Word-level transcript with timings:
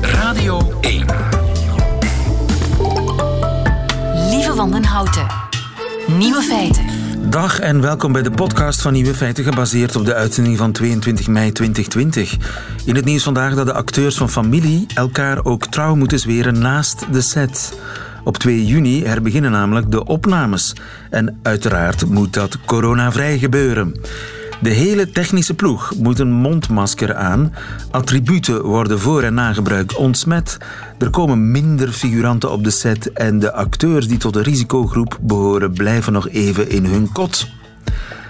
Radio 0.00 0.72
1. 0.80 1.06
Lieve 4.30 4.54
Wandenhouten. 4.54 5.26
Nieuwe 6.18 6.42
feiten. 6.42 6.86
Dag 7.30 7.58
en 7.58 7.80
welkom 7.80 8.12
bij 8.12 8.22
de 8.22 8.30
podcast 8.30 8.82
van 8.82 8.92
Nieuwe 8.92 9.14
Feiten, 9.14 9.44
gebaseerd 9.44 9.96
op 9.96 10.04
de 10.04 10.14
uitzending 10.14 10.58
van 10.58 10.72
22 10.72 11.26
mei 11.26 11.52
2020. 11.52 12.36
In 12.84 12.96
het 12.96 13.04
nieuws 13.04 13.22
vandaag 13.22 13.54
dat 13.54 13.66
de 13.66 13.72
acteurs 13.72 14.16
van 14.16 14.30
familie 14.30 14.86
elkaar 14.94 15.44
ook 15.44 15.66
trouw 15.66 15.94
moeten 15.94 16.18
zweren 16.18 16.58
naast 16.58 17.12
de 17.12 17.20
set. 17.20 17.78
Op 18.24 18.36
2 18.36 18.66
juni 18.66 19.04
herbeginnen 19.04 19.50
namelijk 19.50 19.90
de 19.90 20.04
opnames. 20.04 20.72
En 21.10 21.38
uiteraard 21.42 22.06
moet 22.06 22.32
dat 22.32 22.58
coronavrij 22.64 23.38
gebeuren. 23.38 23.94
De 24.62 24.70
hele 24.70 25.10
technische 25.10 25.54
ploeg 25.54 25.92
moet 25.98 26.18
een 26.18 26.32
mondmasker 26.32 27.14
aan. 27.14 27.52
Attributen 27.90 28.62
worden 28.62 29.00
voor 29.00 29.22
en 29.22 29.34
na 29.34 29.52
gebruik 29.52 29.98
ontsmet. 29.98 30.58
Er 30.98 31.10
komen 31.10 31.50
minder 31.50 31.92
figuranten 31.92 32.52
op 32.52 32.64
de 32.64 32.70
set 32.70 33.12
en 33.12 33.38
de 33.38 33.52
acteurs 33.52 34.08
die 34.08 34.18
tot 34.18 34.32
de 34.32 34.42
risicogroep 34.42 35.18
behoren 35.20 35.72
blijven 35.72 36.12
nog 36.12 36.28
even 36.28 36.70
in 36.70 36.84
hun 36.84 37.12
kot. 37.12 37.48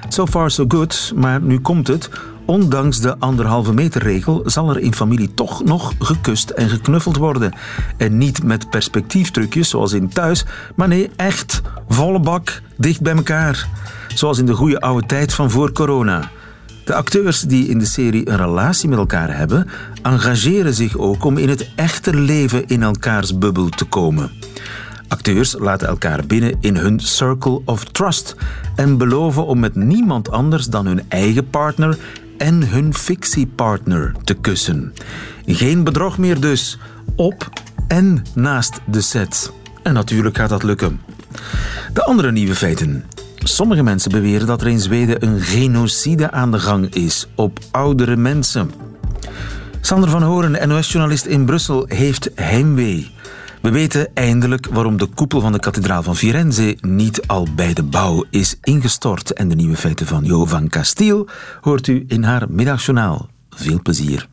So 0.08 0.26
far 0.26 0.50
so 0.50 0.64
good, 0.68 1.12
maar 1.14 1.42
nu 1.42 1.60
komt 1.60 1.88
het. 1.88 2.10
Ondanks 2.44 3.00
de 3.00 3.18
anderhalve 3.18 3.72
meter 3.72 4.02
regel 4.02 4.42
zal 4.44 4.70
er 4.70 4.78
in 4.78 4.94
familie 4.94 5.34
toch 5.34 5.64
nog 5.64 5.92
gekust 5.98 6.50
en 6.50 6.68
geknuffeld 6.68 7.16
worden. 7.16 7.52
En 7.96 8.18
niet 8.18 8.42
met 8.42 8.70
perspectieftrucjes 8.70 9.68
zoals 9.68 9.92
in 9.92 10.08
thuis, 10.08 10.44
maar 10.76 10.88
nee, 10.88 11.10
echt 11.16 11.62
volle 11.88 12.20
bak, 12.20 12.62
dicht 12.76 13.00
bij 13.00 13.14
elkaar. 13.14 13.68
Zoals 14.14 14.38
in 14.38 14.46
de 14.46 14.54
goede 14.54 14.80
oude 14.80 15.06
tijd 15.06 15.34
van 15.34 15.50
voor 15.50 15.72
corona. 15.72 16.30
De 16.84 16.94
acteurs 16.94 17.40
die 17.40 17.68
in 17.68 17.78
de 17.78 17.84
serie 17.84 18.28
een 18.28 18.36
relatie 18.36 18.88
met 18.88 18.98
elkaar 18.98 19.36
hebben, 19.36 19.68
engageren 20.02 20.74
zich 20.74 20.98
ook 20.98 21.24
om 21.24 21.38
in 21.38 21.48
het 21.48 21.70
echte 21.76 22.16
leven 22.16 22.66
in 22.66 22.82
elkaars 22.82 23.38
bubbel 23.38 23.68
te 23.68 23.84
komen. 23.84 24.30
Acteurs 25.08 25.54
laten 25.58 25.88
elkaar 25.88 26.26
binnen 26.26 26.56
in 26.60 26.76
hun 26.76 27.00
circle 27.00 27.60
of 27.64 27.84
trust 27.84 28.36
en 28.76 28.98
beloven 28.98 29.46
om 29.46 29.58
met 29.58 29.74
niemand 29.74 30.30
anders 30.30 30.66
dan 30.66 30.86
hun 30.86 31.02
eigen 31.08 31.50
partner 31.50 31.98
en 32.38 32.68
hun 32.68 32.94
fictiepartner 32.94 34.12
te 34.24 34.34
kussen. 34.34 34.92
Geen 35.46 35.84
bedrog 35.84 36.18
meer 36.18 36.40
dus, 36.40 36.78
op 37.16 37.48
en 37.88 38.22
naast 38.34 38.80
de 38.84 39.00
set. 39.00 39.52
En 39.82 39.94
natuurlijk 39.94 40.36
gaat 40.36 40.48
dat 40.48 40.62
lukken. 40.62 41.00
De 41.92 42.04
andere 42.04 42.32
nieuwe 42.32 42.54
feiten. 42.54 43.04
Sommige 43.44 43.82
mensen 43.82 44.10
beweren 44.10 44.46
dat 44.46 44.60
er 44.60 44.68
in 44.68 44.80
Zweden 44.80 45.24
een 45.24 45.40
genocide 45.40 46.30
aan 46.30 46.50
de 46.50 46.58
gang 46.58 46.94
is 46.94 47.26
op 47.34 47.58
oudere 47.70 48.16
mensen. 48.16 48.70
Sander 49.80 50.10
van 50.10 50.22
Horen, 50.22 50.68
NOS-journalist 50.68 51.24
in 51.24 51.44
Brussel, 51.44 51.84
heeft 51.88 52.30
heimwee. 52.34 53.10
We 53.62 53.70
weten 53.70 54.08
eindelijk 54.14 54.66
waarom 54.66 54.96
de 54.96 55.06
koepel 55.06 55.40
van 55.40 55.52
de 55.52 55.58
kathedraal 55.58 56.02
van 56.02 56.16
Firenze 56.16 56.76
niet 56.80 57.26
al 57.26 57.46
bij 57.56 57.74
de 57.74 57.82
bouw 57.82 58.24
is 58.30 58.56
ingestort. 58.62 59.32
En 59.32 59.48
de 59.48 59.54
nieuwe 59.54 59.76
feiten 59.76 60.06
van 60.06 60.24
Jo 60.24 60.44
van 60.44 60.68
Castiel 60.68 61.28
hoort 61.60 61.86
u 61.86 62.04
in 62.08 62.22
haar 62.22 62.46
middagjournaal. 62.48 63.28
Veel 63.50 63.82
plezier. 63.82 64.28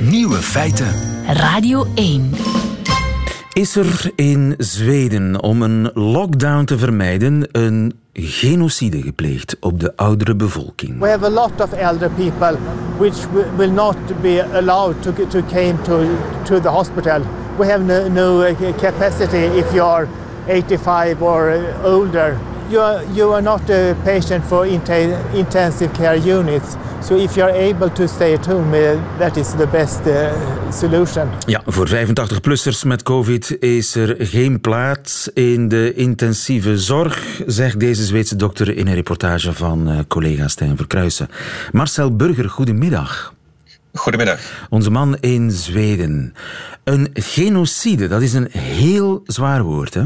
Nieuwe 0.00 0.36
feiten. 0.36 0.94
Radio 1.26 1.86
1. 1.94 2.30
Is 3.52 3.76
er 3.76 4.10
in 4.14 4.54
Zweden 4.58 5.42
om 5.42 5.62
een 5.62 5.90
lockdown 5.94 6.64
te 6.64 6.78
vermijden 6.78 7.48
een 7.52 7.92
genocide 8.12 9.02
gepleegd 9.02 9.56
op 9.60 9.80
de 9.80 9.96
oudere 9.96 10.36
bevolking? 10.36 10.98
We 11.00 11.08
have 11.08 11.24
a 11.24 11.30
lot 11.30 11.60
of 11.60 11.72
elder 11.72 12.10
people 12.10 12.56
which 12.98 13.26
will 13.56 13.70
not 13.70 13.96
be 14.20 14.44
allowed 14.54 15.02
to, 15.02 15.12
to 15.12 15.42
came 15.42 15.74
to, 15.82 16.04
to 16.42 16.60
the 16.60 16.68
hospital. 16.68 17.20
We 17.58 17.66
have 17.66 17.84
no, 17.84 18.08
no 18.08 18.42
uh, 18.42 18.76
capacity 18.76 19.58
if 19.58 19.72
you 19.72 19.86
are 19.86 20.08
85 20.46 21.22
or 21.22 21.50
uh, 21.50 21.84
older. 21.84 22.36
You 22.72 22.84
are, 22.84 23.04
you 23.14 23.32
are 23.32 23.42
not 23.42 23.70
a 23.70 23.94
patient 24.04 24.44
for 24.44 24.66
intensive 25.34 25.92
care 25.92 26.16
units. 26.16 26.76
So 27.00 27.16
if 27.16 27.34
you 27.34 27.44
are 27.44 27.52
able 27.52 27.90
to 27.90 28.06
stay 28.06 28.32
at 28.34 28.46
home, 28.46 28.74
uh, 28.74 29.18
that 29.18 29.36
is 29.36 29.50
the 29.50 29.66
best 29.66 30.06
uh, 30.06 30.32
solution. 30.70 31.28
Ja, 31.46 31.62
voor 31.66 31.88
85-plussers 31.88 32.84
met 32.84 33.02
COVID 33.02 33.56
is 33.60 33.94
er 33.94 34.16
geen 34.18 34.60
plaats 34.60 35.28
in 35.34 35.68
de 35.68 35.94
intensieve 35.94 36.78
zorg, 36.78 37.40
zegt 37.46 37.80
deze 37.80 38.04
Zweedse 38.04 38.36
dokter 38.36 38.76
in 38.76 38.86
een 38.86 38.94
reportage 38.94 39.52
van 39.52 39.90
uh, 39.90 39.98
collega 40.08 40.48
Stijn 40.48 40.76
Verkruisen. 40.76 41.28
Marcel 41.72 42.16
Burger, 42.16 42.48
goedemiddag. 42.48 43.34
Goedemiddag. 43.92 44.40
Onze 44.70 44.90
man 44.90 45.16
in 45.20 45.50
Zweden. 45.50 46.34
Een 46.84 47.10
genocide, 47.12 48.08
dat 48.08 48.22
is 48.22 48.32
een 48.32 48.48
heel 48.50 49.22
zwaar 49.26 49.62
woord, 49.62 49.94
hè? 49.94 50.02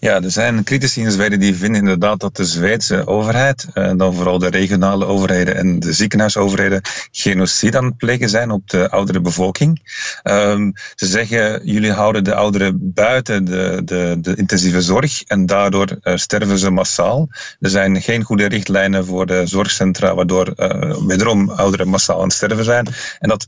Ja, 0.00 0.22
er 0.22 0.30
zijn 0.30 0.64
critici 0.64 1.00
in 1.00 1.10
Zweden 1.10 1.40
die 1.40 1.54
vinden 1.54 1.80
inderdaad 1.80 2.20
dat 2.20 2.36
de 2.36 2.44
Zweedse 2.44 3.06
overheid, 3.06 3.66
en 3.72 3.96
dan 3.96 4.14
vooral 4.14 4.38
de 4.38 4.48
regionale 4.48 5.04
overheden 5.04 5.56
en 5.56 5.78
de 5.78 5.92
ziekenhuisoverheden, 5.92 6.80
genocide 7.10 7.78
aan 7.78 7.84
het 7.84 7.96
plegen 7.96 8.28
zijn 8.28 8.50
op 8.50 8.70
de 8.70 8.90
oudere 8.90 9.20
bevolking. 9.20 9.80
Um, 10.24 10.72
ze 10.94 11.06
zeggen, 11.06 11.60
jullie 11.64 11.92
houden 11.92 12.24
de 12.24 12.34
ouderen 12.34 12.92
buiten 12.94 13.44
de, 13.44 13.82
de, 13.84 14.16
de 14.20 14.34
intensieve 14.36 14.82
zorg 14.82 15.22
en 15.22 15.46
daardoor 15.46 15.98
uh, 16.02 16.16
sterven 16.16 16.58
ze 16.58 16.70
massaal. 16.70 17.28
Er 17.60 17.70
zijn 17.70 18.02
geen 18.02 18.22
goede 18.22 18.46
richtlijnen 18.46 19.04
voor 19.04 19.26
de 19.26 19.46
zorgcentra, 19.46 20.14
waardoor 20.14 20.52
uh, 20.56 20.96
wederom 21.06 21.50
ouderen 21.50 21.88
massaal 21.88 22.16
aan 22.16 22.22
het 22.22 22.32
sterven 22.32 22.64
zijn. 22.64 22.86
En 23.18 23.28
dat 23.28 23.46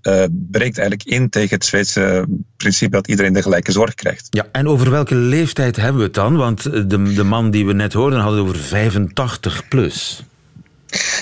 breekt 0.51 0.79
eigenlijk 0.79 1.09
in 1.09 1.29
tegen 1.29 1.55
het 1.55 1.65
Zweedse 1.65 2.27
principe 2.57 2.91
dat 2.91 3.09
iedereen 3.09 3.33
de 3.33 3.43
gelijke 3.43 3.73
zorg 3.73 3.95
krijgt. 3.95 4.27
Ja, 4.31 4.47
en 4.53 4.69
over 4.69 4.91
welke 4.91 5.15
leeftijd 5.15 5.77
hebben 5.77 5.97
we 5.97 6.03
het 6.03 6.15
dan? 6.15 6.30
Want 6.37 6.91
de, 6.91 7.13
de 7.15 7.25
man 7.25 7.51
die 7.51 7.67
we 7.67 7.73
net 7.73 7.93
hoorden 7.93 8.21
had 8.21 8.31
het 8.33 8.41
over 8.41 8.57
85 8.57 9.69
plus. 9.69 10.25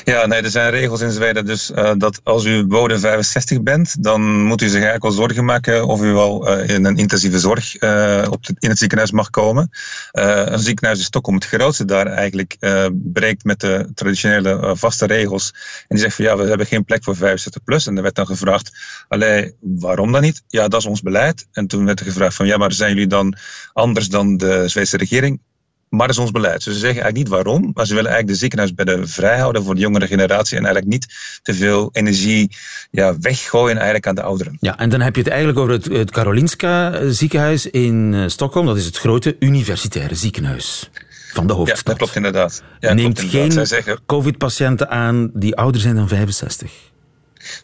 Ja, 0.05 0.27
nee, 0.27 0.43
er 0.43 0.51
zijn 0.51 0.71
regels 0.71 1.01
in 1.01 1.11
Zweden. 1.11 1.47
Dus 1.47 1.71
uh, 1.71 1.93
dat 1.97 2.21
als 2.25 2.45
u 2.45 2.67
boven 2.67 3.01
65 3.01 3.62
bent, 3.62 4.03
dan 4.03 4.43
moet 4.43 4.62
u 4.62 4.65
zich 4.65 4.75
eigenlijk 4.75 5.05
al 5.05 5.11
zorgen 5.11 5.45
maken 5.45 5.87
of 5.87 6.03
u 6.03 6.12
wel 6.12 6.59
uh, 6.59 6.69
in 6.69 6.84
een 6.84 6.97
intensieve 6.97 7.39
zorg 7.39 7.83
uh, 7.83 8.27
op 8.31 8.47
in 8.59 8.69
het 8.69 8.78
ziekenhuis 8.78 9.11
mag 9.11 9.31
komen. 9.31 9.71
een 10.12 10.59
ziekenhuis 10.59 10.99
in 10.99 11.05
Stockholm, 11.05 11.37
het 11.37 11.47
grootste 11.47 11.84
daar 11.84 12.07
eigenlijk, 12.07 12.57
breekt 12.93 13.45
met 13.45 13.61
de 13.61 13.91
traditionele 13.95 14.77
vaste 14.77 15.07
regels. 15.07 15.53
En 15.78 15.87
die 15.89 15.99
zegt 15.99 16.15
van 16.15 16.25
ja, 16.25 16.37
we 16.37 16.45
hebben 16.45 16.67
geen 16.67 16.84
plek 16.84 17.05
voor 17.05 17.17
65 17.17 17.65
plus. 17.65 17.87
En 17.87 17.97
er 17.97 18.03
werd 18.03 18.15
dan 18.15 18.27
gevraagd, 18.27 18.73
allee, 19.09 19.55
waarom 19.61 20.12
dan 20.12 20.23
niet? 20.23 20.43
Ja, 20.47 20.69
dat 20.69 20.81
is 20.81 20.87
ons 20.87 21.03
beleid. 21.03 21.47
En 21.53 21.67
toen 21.67 21.84
werd 21.84 22.01
er 22.01 22.07
gevraagd 22.07 22.34
van 22.34 22.47
ja, 22.47 22.57
maar 22.57 22.73
zijn 22.73 22.93
jullie 22.93 23.07
dan 23.07 23.37
anders 23.73 24.09
dan 24.09 24.37
de 24.37 24.69
Zweedse 24.69 24.97
regering? 24.97 25.41
Maar 25.88 26.06
dat 26.06 26.16
is 26.16 26.22
ons 26.22 26.31
beleid. 26.31 26.65
Dus 26.65 26.75
ze 26.75 26.81
zeggen 26.81 27.03
eigenlijk 27.03 27.16
niet 27.16 27.28
waarom, 27.28 27.71
maar 27.75 27.87
ze 27.87 27.94
willen 27.94 28.10
eigenlijk 28.10 28.32
de 28.32 28.41
ziekenhuisbedden 28.41 29.09
vrijhouden 29.09 29.65
voor 29.65 29.75
de 29.75 29.81
jongere 29.81 30.06
generatie 30.06 30.56
en 30.56 30.65
eigenlijk 30.65 30.93
niet 30.93 31.06
te 31.43 31.54
veel 31.54 31.88
energie 31.93 32.56
ja, 32.91 33.19
weggooien 33.19 33.76
eigenlijk 33.76 34.06
aan 34.06 34.15
de 34.15 34.22
ouderen. 34.22 34.56
Ja, 34.60 34.78
en 34.78 34.88
dan 34.88 35.00
heb 35.00 35.15
je 35.15 35.21
het 35.21 35.31
eigenlijk 35.31 35.59
over 35.59 35.72
het, 35.72 35.84
het 35.84 36.10
Karolinska 36.10 37.00
ziekenhuis 37.10 37.66
in 37.66 38.12
uh, 38.12 38.28
Stockholm. 38.28 38.66
Dat 38.66 38.77
is 38.77 38.84
het 38.84 38.98
grote 38.98 39.37
universitaire 39.38 40.15
ziekenhuis 40.15 40.91
van 41.32 41.47
de 41.47 41.53
hoofdstad. 41.53 41.78
Ja, 41.78 41.88
dat 41.88 41.97
klopt 41.97 42.16
inderdaad. 42.16 42.62
Ja, 42.81 42.93
Neemt 42.93 43.19
klopt 43.19 43.34
inderdaad. 43.34 43.69
geen 43.84 43.98
covid-patiënten 44.06 44.91
aan 44.91 45.31
die 45.34 45.56
ouder 45.56 45.81
zijn 45.81 45.94
dan 45.94 46.09
65. 46.09 46.72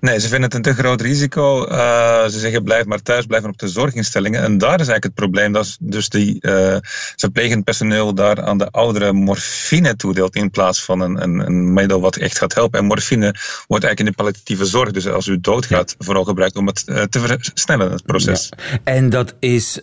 Nee, 0.00 0.20
ze 0.20 0.28
vinden 0.28 0.42
het 0.42 0.54
een 0.54 0.62
te 0.62 0.74
groot 0.74 1.00
risico. 1.00 1.68
Uh, 1.68 2.24
ze 2.24 2.38
zeggen 2.38 2.62
blijf 2.62 2.84
maar 2.84 3.02
thuis, 3.02 3.26
blijf 3.26 3.42
maar 3.42 3.52
op 3.52 3.58
de 3.58 3.68
zorginstellingen. 3.68 4.42
En 4.42 4.58
daar 4.58 4.80
is 4.80 4.88
eigenlijk 4.88 5.04
het 5.04 5.14
probleem 5.14 5.52
dat 5.52 5.76
dus 5.80 6.08
die 6.08 6.38
uh, 6.40 6.76
verplegend 7.16 7.64
personeel 7.64 8.14
daar 8.14 8.42
aan 8.42 8.58
de 8.58 8.70
ouderen 8.70 9.14
morfine 9.14 9.96
toedeelt 9.96 10.36
in 10.36 10.50
plaats 10.50 10.84
van 10.84 11.00
een, 11.00 11.22
een, 11.22 11.38
een, 11.46 11.72
middel 11.72 12.00
wat 12.00 12.16
echt 12.16 12.38
gaat 12.38 12.54
helpen. 12.54 12.78
En 12.78 12.86
morfine 12.86 13.34
wordt 13.66 13.84
eigenlijk 13.84 13.98
in 13.98 14.04
de 14.04 14.12
palliatieve 14.12 14.64
zorg, 14.64 14.90
dus 14.90 15.08
als 15.08 15.26
u 15.26 15.40
doodgaat, 15.40 15.94
ja. 15.98 16.04
vooral 16.04 16.24
gebruikt 16.24 16.56
om 16.56 16.66
het 16.66 16.82
uh, 16.86 17.02
te 17.02 17.20
versnellen, 17.20 17.90
het 17.90 18.04
proces. 18.04 18.48
Ja. 18.56 18.78
En 18.84 19.10
dat 19.10 19.34
is 19.38 19.80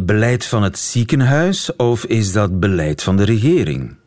beleid 0.00 0.44
van 0.44 0.62
het 0.62 0.78
ziekenhuis 0.78 1.76
of 1.76 2.04
is 2.04 2.32
dat 2.32 2.60
beleid 2.60 3.02
van 3.02 3.16
de 3.16 3.24
regering? 3.24 3.99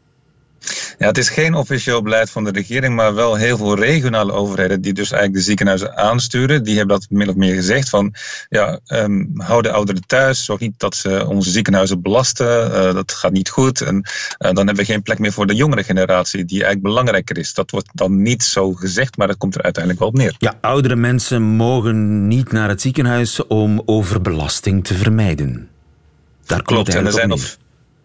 Ja, 1.04 1.10
het 1.10 1.18
is 1.18 1.30
geen 1.30 1.54
officieel 1.54 2.02
beleid 2.02 2.30
van 2.30 2.44
de 2.44 2.52
regering, 2.52 2.96
maar 2.96 3.14
wel 3.14 3.36
heel 3.36 3.58
veel 3.58 3.76
regionale 3.76 4.32
overheden 4.32 4.82
die 4.82 4.94
dus 4.94 5.12
eigenlijk 5.12 5.34
de 5.34 5.46
ziekenhuizen 5.46 5.98
aansturen. 5.98 6.64
Die 6.64 6.78
hebben 6.78 7.00
dat 7.00 7.10
min 7.10 7.30
of 7.30 7.36
meer 7.36 7.54
gezegd 7.54 7.90
van, 7.90 8.14
ja, 8.50 8.80
um, 8.88 9.32
hou 9.38 9.62
de 9.62 9.72
ouderen 9.72 10.06
thuis, 10.06 10.46
zorg 10.46 10.60
niet 10.60 10.80
dat 10.80 10.96
ze 10.96 11.28
onze 11.28 11.50
ziekenhuizen 11.50 12.02
belasten, 12.02 12.72
uh, 12.72 12.94
dat 12.94 13.12
gaat 13.12 13.32
niet 13.32 13.50
goed. 13.50 13.82
En 13.82 13.96
uh, 13.96 14.02
dan 14.38 14.56
hebben 14.56 14.76
we 14.76 14.86
geen 14.86 15.02
plek 15.02 15.20
meer 15.20 15.32
voor 15.32 15.48
de 15.48 15.56
jongere 15.56 15.84
generatie, 15.84 16.46
die 16.46 16.64
eigenlijk 16.64 16.94
belangrijker 16.94 17.38
is. 17.38 17.54
Dat 17.54 17.72
wordt 17.72 17.90
dan 17.94 18.22
niet 18.22 18.44
zo 18.44 18.74
gezegd, 18.74 19.18
maar 19.18 19.28
dat 19.28 19.38
komt 19.38 19.56
er 19.56 19.64
uiteindelijk 19.64 20.04
wel 20.04 20.12
op 20.12 20.18
neer. 20.18 20.36
Ja, 20.38 20.54
oudere 20.62 20.96
mensen 20.96 21.42
mogen 21.42 22.28
niet 22.28 22.52
naar 22.52 22.70
het 22.70 22.82
ziekenhuis 22.82 23.48
om 23.48 23.82
overbelasting 23.86 24.86
te 24.86 24.94
vermijden. 24.94 25.68
Daar 26.46 26.62
Klopt, 26.62 26.96
en 26.96 27.06
er 27.06 27.12
zijn 27.12 27.30
nog 27.30 27.58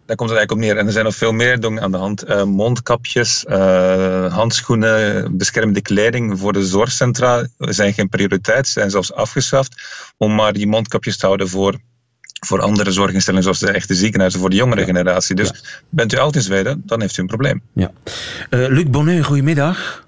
daar 0.09 0.17
komt 0.17 0.31
het 0.31 0.39
eigenlijk 0.39 0.53
op 0.53 0.59
neer. 0.59 0.77
En 0.81 0.87
er 0.87 0.93
zijn 0.93 1.05
nog 1.05 1.17
veel 1.17 1.33
meer 1.33 1.61
dingen 1.61 1.83
aan 1.83 1.91
de 1.91 1.97
hand. 1.97 2.29
Uh, 2.29 2.43
mondkapjes, 2.43 3.45
uh, 3.49 4.35
handschoenen, 4.35 5.37
beschermende 5.37 5.81
kleding 5.81 6.39
voor 6.39 6.53
de 6.53 6.67
zorgcentra 6.67 7.47
zijn 7.59 7.93
geen 7.93 8.09
prioriteit, 8.09 8.69
zijn 8.69 8.91
zelfs 8.91 9.13
afgeschaft. 9.13 9.83
Om 10.17 10.35
maar 10.35 10.53
die 10.53 10.67
mondkapjes 10.67 11.17
te 11.17 11.27
houden 11.27 11.49
voor, 11.49 11.79
voor 12.47 12.61
andere 12.61 12.93
zorginstellingen, 12.93 13.45
zoals 13.45 13.59
de 13.59 13.71
echte 13.71 13.95
ziekenhuizen, 13.95 14.41
voor 14.41 14.51
de 14.51 14.57
jongere 14.57 14.85
generatie. 14.85 15.35
Dus 15.35 15.81
bent 15.89 16.13
u 16.13 16.17
oud 16.17 16.35
in 16.35 16.43
Zweden, 16.43 16.83
dan 16.87 17.01
heeft 17.01 17.17
u 17.17 17.21
een 17.21 17.29
probleem. 17.29 17.63
Ja. 17.73 17.93
Luc 18.51 18.91
Bonnet, 18.91 19.25
goedemiddag. 19.25 20.07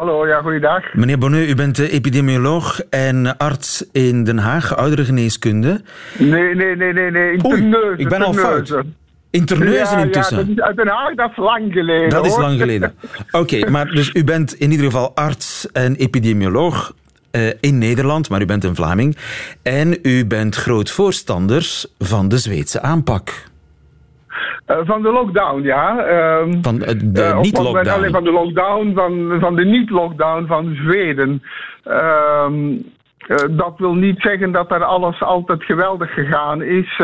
Hallo, 0.00 0.26
ja, 0.26 0.40
goeiedag. 0.40 0.94
Meneer 0.94 1.18
Bonnet, 1.18 1.48
u 1.48 1.54
bent 1.54 1.78
epidemioloog 1.78 2.80
en 2.90 3.36
arts 3.36 3.84
in 3.92 4.24
Den 4.24 4.38
Haag, 4.38 4.76
ouderengeneeskunde. 4.76 5.80
Nee, 6.18 6.54
nee, 6.54 6.76
nee, 6.76 6.92
nee, 6.92 7.10
nee. 7.10 7.32
Interneuzen, 7.32 7.98
ik 7.98 8.08
ben 8.08 8.22
al 8.22 8.32
fout. 8.32 8.82
Interneuzen 9.30 9.98
ja, 9.98 10.04
intussen. 10.04 10.38
Ja, 10.38 10.44
dat 10.44 10.56
is 10.56 10.62
uit 10.62 10.76
Den 10.76 10.88
Haag, 10.88 11.14
dat 11.14 11.30
is 11.30 11.36
lang 11.36 11.72
geleden. 11.72 12.10
Dat 12.10 12.26
is 12.26 12.36
lang 12.36 12.58
geleden. 12.58 12.94
Oké, 13.30 13.70
maar 13.70 13.86
dus 13.86 14.10
u 14.14 14.24
bent 14.24 14.54
in 14.54 14.70
ieder 14.70 14.86
geval 14.86 15.14
arts 15.14 15.72
en 15.72 15.94
epidemioloog 15.94 16.92
uh, 17.32 17.50
in 17.60 17.78
Nederland, 17.78 18.28
maar 18.28 18.40
u 18.40 18.44
bent 18.44 18.64
een 18.64 18.74
Vlaming. 18.74 19.16
En 19.62 19.98
u 20.02 20.26
bent 20.26 20.56
groot 20.56 20.90
voorstander 20.90 21.84
van 21.98 22.28
de 22.28 22.38
Zweedse 22.38 22.80
aanpak. 22.82 23.49
Uh, 24.66 24.76
van 24.82 25.02
de 25.02 25.12
lockdown, 25.12 25.62
ja. 25.62 26.08
Uh, 26.08 26.52
van 26.62 26.78
de 26.78 27.10
uh, 27.14 27.40
niet-lockdown? 27.40 27.88
Alleen 27.88 28.10
van 28.10 28.24
de 28.24 28.32
lockdown, 28.32 28.92
van, 28.94 29.40
van 29.40 29.56
de 29.56 29.64
niet-lockdown 29.64 30.46
van 30.46 30.74
Zweden. 30.74 31.42
Ehm, 31.84 32.70
uh, 32.70 33.36
dat 33.50 33.74
wil 33.76 33.94
niet 33.94 34.20
zeggen 34.20 34.52
dat 34.52 34.70
er 34.70 34.84
alles 34.84 35.22
altijd 35.22 35.64
geweldig 35.64 36.14
gegaan 36.14 36.62
is. 36.62 37.02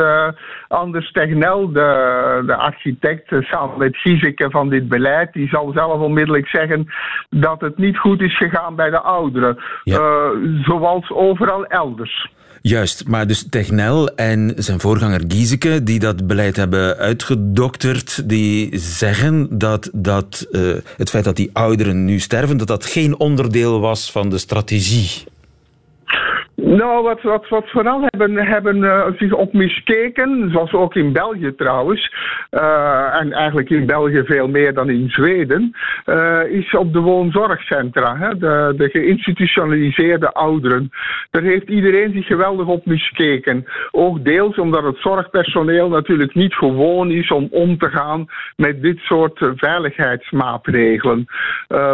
Anders 0.69 1.13
Tegnell, 1.13 1.69
de, 1.73 2.43
de 2.47 2.57
architect, 2.57 3.35
samen 3.41 3.79
met 3.79 3.97
Gieseke 3.97 4.51
van 4.51 4.69
dit 4.69 4.89
beleid, 4.89 5.33
die 5.33 5.49
zal 5.49 5.73
zelf 5.75 6.01
onmiddellijk 6.01 6.49
zeggen 6.49 6.87
dat 7.31 7.61
het 7.61 7.77
niet 7.77 7.99
goed 7.99 8.21
is 8.21 8.37
gegaan 8.37 8.75
bij 8.75 8.91
de 8.91 9.01
ouderen. 9.01 9.59
Ja. 9.85 10.31
zoals 10.63 11.11
overal 11.11 11.67
elders. 11.67 12.35
Juist, 12.69 13.07
maar 13.07 13.27
dus 13.27 13.45
Tegnell 13.51 14.13
en 14.17 14.55
zijn 14.57 14.81
voorganger 14.81 15.23
Gieseke, 15.29 15.83
die 15.83 15.99
dat 15.99 16.27
beleid 16.27 16.57
hebben 16.57 16.97
uitgedokterd, 16.97 18.29
die 18.29 18.79
zeggen 18.79 19.59
dat, 19.59 19.91
dat 19.93 20.47
uh, 20.51 20.75
het 20.97 21.11
feit 21.11 21.25
dat 21.25 21.37
die 21.37 21.51
ouderen 21.53 22.05
nu 22.05 22.21
sterven, 22.21 22.57
dat 22.57 22.67
dat 22.67 22.87
geen 22.87 23.19
onderdeel 23.19 23.81
was 23.81 24.11
van 24.11 24.31
de 24.31 24.39
strategie. 24.39 25.25
Nou, 26.57 27.03
wat, 27.03 27.23
wat, 27.49 27.71
vooral 27.71 28.01
hebben, 28.07 28.37
hebben 28.37 28.77
uh, 28.77 29.07
zich 29.17 29.33
op 29.33 29.53
miskeken, 29.53 30.51
zoals 30.51 30.73
ook 30.73 30.95
in 30.95 31.13
België 31.13 31.55
trouwens, 31.55 32.15
uh, 32.51 33.21
en 33.21 33.33
eigenlijk 33.33 33.71
in 33.71 33.87
België 33.87 34.23
veel 34.25 34.49
meer 34.49 34.75
dan 34.75 34.91
in 34.91 35.09
Zweden, 35.09 35.77
uh, 36.07 36.41
is 36.49 36.75
op 36.75 36.93
de 36.93 37.01
woonzorgcentra, 37.01 38.17
hè, 38.17 38.39
de, 38.39 38.75
de 38.77 38.89
geïnstitutionaliseerde 38.89 40.33
ouderen. 40.33 40.91
Daar 41.31 41.43
heeft 41.43 41.69
iedereen 41.69 42.13
zich 42.13 42.27
geweldig 42.27 42.67
op 42.67 42.87
miskeken. 42.87 43.65
Ook 43.91 44.25
deels 44.25 44.59
omdat 44.59 44.85
het 44.85 44.99
zorgpersoneel 44.99 45.89
natuurlijk 45.89 46.35
niet 46.35 46.55
gewoon 46.55 47.11
is 47.11 47.31
om 47.31 47.49
om 47.51 47.79
te 47.79 47.89
gaan 47.89 48.27
met 48.57 48.83
dit 48.83 48.99
soort 48.99 49.51
veiligheidsmaatregelen. 49.57 51.27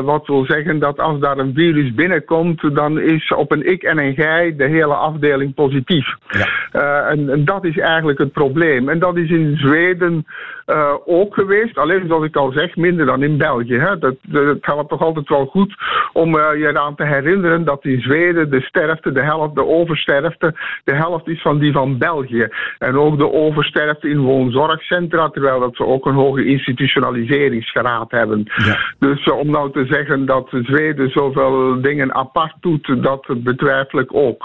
wat 0.05 0.27
wil 0.27 0.45
zeggen 0.45 0.79
dat 0.79 0.99
als 0.99 1.21
daar 1.21 1.39
een 1.39 1.55
virus 1.55 1.95
binnenkomt, 1.95 2.75
dan 2.75 3.01
is 3.01 3.33
op 3.33 3.53
een 3.53 3.71
ik 3.71 3.83
en 3.83 3.99
een 3.99 4.15
gij 4.15 4.52
de 4.59 4.69
hele 4.69 4.95
afdeling 4.95 5.55
positief. 5.55 6.07
Ja. 6.29 6.49
Uh, 6.73 7.11
en, 7.11 7.31
en, 7.31 7.45
dat 7.45 7.65
is 7.65 7.79
eigenlijk 7.79 8.19
het 8.19 8.33
probleem. 8.33 8.89
En 8.89 8.99
dat 8.99 9.17
is 9.17 9.31
in 9.31 9.57
Zweden 9.57 10.27
uh, 10.67 10.95
ook 11.05 11.35
geweest. 11.35 11.79
Alleen 11.79 12.07
zoals 12.07 12.25
ik 12.25 12.37
al 12.37 12.53
zeg, 12.53 12.77
minder 12.77 13.07
dan 13.07 13.23
in 13.23 13.37
België. 13.37 13.79
Hè. 13.79 13.99
Dat, 13.99 14.15
dat 14.23 14.57
gaat 14.61 14.89
toch 14.89 15.03
altijd 15.03 15.29
wel 15.29 15.47
goed 15.47 15.75
om 16.13 16.37
uh, 16.37 16.49
je 16.57 16.69
eraan 16.69 16.95
te 16.95 17.05
herinneren 17.05 17.65
dat 17.65 17.85
in 17.85 18.01
Zweden 18.01 18.51
de 18.51 18.61
sterfte, 18.61 19.13
de 19.13 19.23
helft, 19.23 19.55
de 19.55 19.67
oversterfte, 19.67 20.55
de 20.85 20.95
helft 20.95 21.29
is 21.29 21.43
van 21.43 21.59
die 21.59 21.73
van 21.73 21.99
België. 21.99 22.49
En 22.79 22.97
ook 22.97 23.19
de 23.19 23.33
oversterfte 23.33 24.09
in 24.09 24.21
woonzorgcentra, 24.21 25.29
terwijl 25.29 25.61
dat 25.61 25.77
ze 25.77 25.87
ook 25.87 26.07
een 26.07 26.15
hoge 26.15 26.45
institutionaliseringsgraad 26.45 28.11
hebben. 28.11 28.45
Ja. 28.57 28.79
Dus 28.99 29.25
om 29.25 29.51
nou 29.51 29.73
te 29.73 29.87
zeggen 29.87 30.27
dat 30.27 30.49
Zweden 30.51 31.11
zoveel 31.11 31.81
dingen 31.81 32.15
apart 32.15 32.55
doet, 32.61 33.03
dat 33.03 33.27
betwijfel 33.37 33.99
ik 33.99 34.15
ook. 34.15 34.42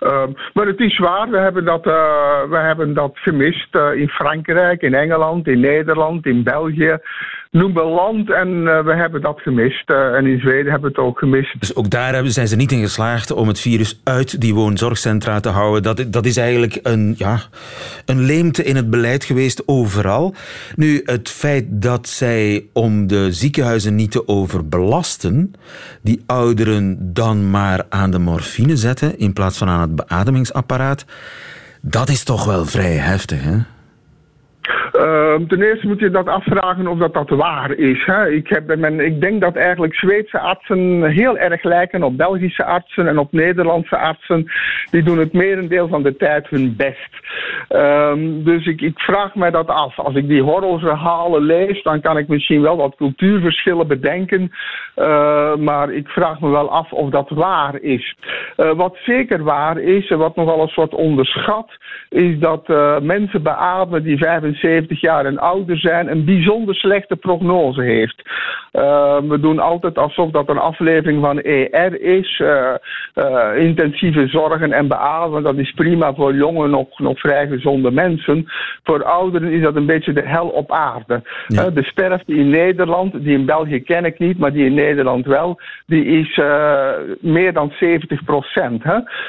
Uh, 0.00 0.24
maar 0.52 0.66
het 0.66 0.80
is 0.80 0.98
waar, 0.98 1.30
we 1.30 1.36
hebben 1.36 1.64
dat, 1.64 1.86
uh, 1.86 2.42
we 2.48 2.56
hebben 2.56 2.94
dat 2.94 3.18
gemist 3.18 3.74
uh, 3.74 3.94
in 3.94 4.08
Frankrijk, 4.08 4.82
in 4.82 4.94
Engeland, 4.94 5.46
in 5.46 5.60
Nederland, 5.60 6.26
in 6.26 6.42
België. 6.42 6.98
Noem 7.54 7.78
land 7.80 8.30
en 8.30 8.48
uh, 8.48 8.84
we 8.84 8.94
hebben 8.94 9.20
dat 9.20 9.40
gemist. 9.40 9.90
en 9.90 10.26
in 10.26 10.38
Zweden 10.38 10.70
hebben 10.70 10.92
we 10.92 10.96
het 10.96 11.06
ook 11.06 11.18
gemist. 11.18 11.60
Dus 11.60 11.74
ook 11.74 11.90
daar 11.90 12.26
zijn 12.26 12.48
ze 12.48 12.56
niet 12.56 12.72
in 12.72 12.82
geslaagd 12.82 13.30
om 13.30 13.48
het 13.48 13.60
virus 13.60 14.00
uit 14.04 14.40
die 14.40 14.54
woonzorgcentra 14.54 15.40
te 15.40 15.48
houden. 15.48 15.82
Dat, 15.82 16.04
dat 16.12 16.26
is 16.26 16.36
eigenlijk 16.36 16.78
een, 16.82 17.14
ja, 17.18 17.38
een 18.04 18.20
leemte 18.20 18.64
in 18.64 18.76
het 18.76 18.90
beleid 18.90 19.24
geweest 19.24 19.62
overal. 19.66 20.34
Nu, 20.76 21.02
het 21.04 21.30
feit 21.30 21.64
dat 21.68 22.08
zij 22.08 22.64
om 22.72 23.06
de 23.06 23.32
ziekenhuizen 23.32 23.94
niet 23.94 24.10
te 24.10 24.28
overbelasten, 24.28 25.52
die 26.02 26.22
ouderen 26.26 27.12
dan 27.12 27.50
maar 27.50 27.86
aan 27.88 28.10
de 28.10 28.18
morfine 28.18 28.76
zetten 28.76 29.18
in 29.18 29.32
plaats 29.32 29.58
van 29.58 29.68
aan 29.68 29.80
het 29.80 29.94
beademingsapparaat, 29.96 31.06
dat 31.80 32.08
is 32.08 32.24
toch 32.24 32.44
wel 32.44 32.64
vrij 32.64 32.94
heftig, 32.96 33.42
hè? 33.42 33.58
Uh, 34.94 35.34
ten 35.48 35.62
eerste 35.62 35.86
moet 35.86 36.00
je 36.00 36.10
dat 36.10 36.28
afvragen 36.28 36.86
of 36.86 36.98
dat, 36.98 37.14
dat 37.14 37.28
waar 37.28 37.72
is. 37.72 38.04
Hè? 38.04 38.30
Ik, 38.30 38.48
heb, 38.48 38.70
ik 39.00 39.20
denk 39.20 39.40
dat 39.40 39.56
eigenlijk 39.56 39.94
Zweedse 39.94 40.38
artsen 40.38 41.02
heel 41.02 41.38
erg 41.38 41.62
lijken 41.62 42.02
op 42.02 42.16
Belgische 42.16 42.64
artsen 42.64 43.08
en 43.08 43.18
op 43.18 43.32
Nederlandse 43.32 43.96
artsen. 43.96 44.46
Die 44.90 45.02
doen 45.02 45.18
het 45.18 45.32
merendeel 45.32 45.88
van 45.88 46.02
de 46.02 46.16
tijd 46.16 46.48
hun 46.48 46.74
best. 46.76 47.10
Um, 47.68 48.44
dus 48.44 48.66
ik, 48.66 48.80
ik 48.80 48.98
vraag 48.98 49.34
mij 49.34 49.50
dat 49.50 49.66
af. 49.66 49.98
Als 49.98 50.14
ik 50.14 50.28
die 50.28 50.42
horrorverhalen 50.42 51.42
lees, 51.42 51.82
dan 51.82 52.00
kan 52.00 52.18
ik 52.18 52.28
misschien 52.28 52.62
wel 52.62 52.76
wat 52.76 52.96
cultuurverschillen 52.96 53.86
bedenken. 53.86 54.52
Uh, 54.96 55.56
maar 55.56 55.92
ik 55.92 56.08
vraag 56.08 56.40
me 56.40 56.48
wel 56.50 56.70
af 56.70 56.92
of 56.92 57.10
dat 57.10 57.28
waar 57.28 57.80
is. 57.80 58.16
Uh, 58.56 58.72
wat 58.72 58.96
zeker 59.04 59.42
waar 59.42 59.78
is, 59.78 60.10
en 60.10 60.18
wat 60.18 60.36
nogal 60.36 60.60
eens 60.60 60.74
wordt 60.74 60.94
onderschat, 60.94 61.70
is 62.08 62.38
dat 62.38 62.68
mensen 63.02 63.42
beademen 63.42 64.02
die 64.02 64.18
75 64.18 64.82
jaar 64.88 65.26
en 65.26 65.38
ouder 65.38 65.78
zijn, 65.78 66.10
een 66.10 66.24
bijzonder 66.24 66.74
slechte 66.74 67.16
prognose 67.16 67.82
heeft. 67.82 68.22
Uh, 68.72 69.16
we 69.28 69.40
doen 69.40 69.58
altijd 69.58 69.98
alsof 69.98 70.30
dat 70.30 70.48
een 70.48 70.58
aflevering 70.58 71.24
van 71.24 71.40
ER 71.40 72.00
is. 72.00 72.38
Uh, 72.38 72.74
uh, 73.14 73.48
intensieve 73.56 74.26
zorgen 74.26 74.72
en 74.72 74.88
beademen, 74.88 75.42
dat 75.42 75.56
is 75.56 75.72
prima 75.72 76.14
voor 76.14 76.34
jonge, 76.34 76.68
nog, 76.68 76.98
nog 76.98 77.20
vrij 77.20 77.46
gezonde 77.46 77.90
mensen. 77.90 78.46
Voor 78.82 79.04
ouderen 79.04 79.52
is 79.52 79.62
dat 79.62 79.76
een 79.76 79.86
beetje 79.86 80.12
de 80.12 80.22
hel 80.22 80.48
op 80.48 80.72
aarde. 80.72 81.22
Ja. 81.46 81.70
de 81.70 81.84
sterfte 81.84 82.34
in 82.34 82.50
Nederland, 82.50 83.12
die 83.12 83.38
in 83.38 83.46
België 83.46 83.82
ken 83.82 84.04
ik 84.04 84.18
niet, 84.18 84.38
maar 84.38 84.52
die 84.52 84.66
in 84.66 84.74
Nederland 84.74 85.26
wel, 85.26 85.60
die 85.86 86.04
is 86.04 86.36
meer 87.20 87.52
dan 87.52 87.72
70 87.78 88.24
procent. 88.24 88.82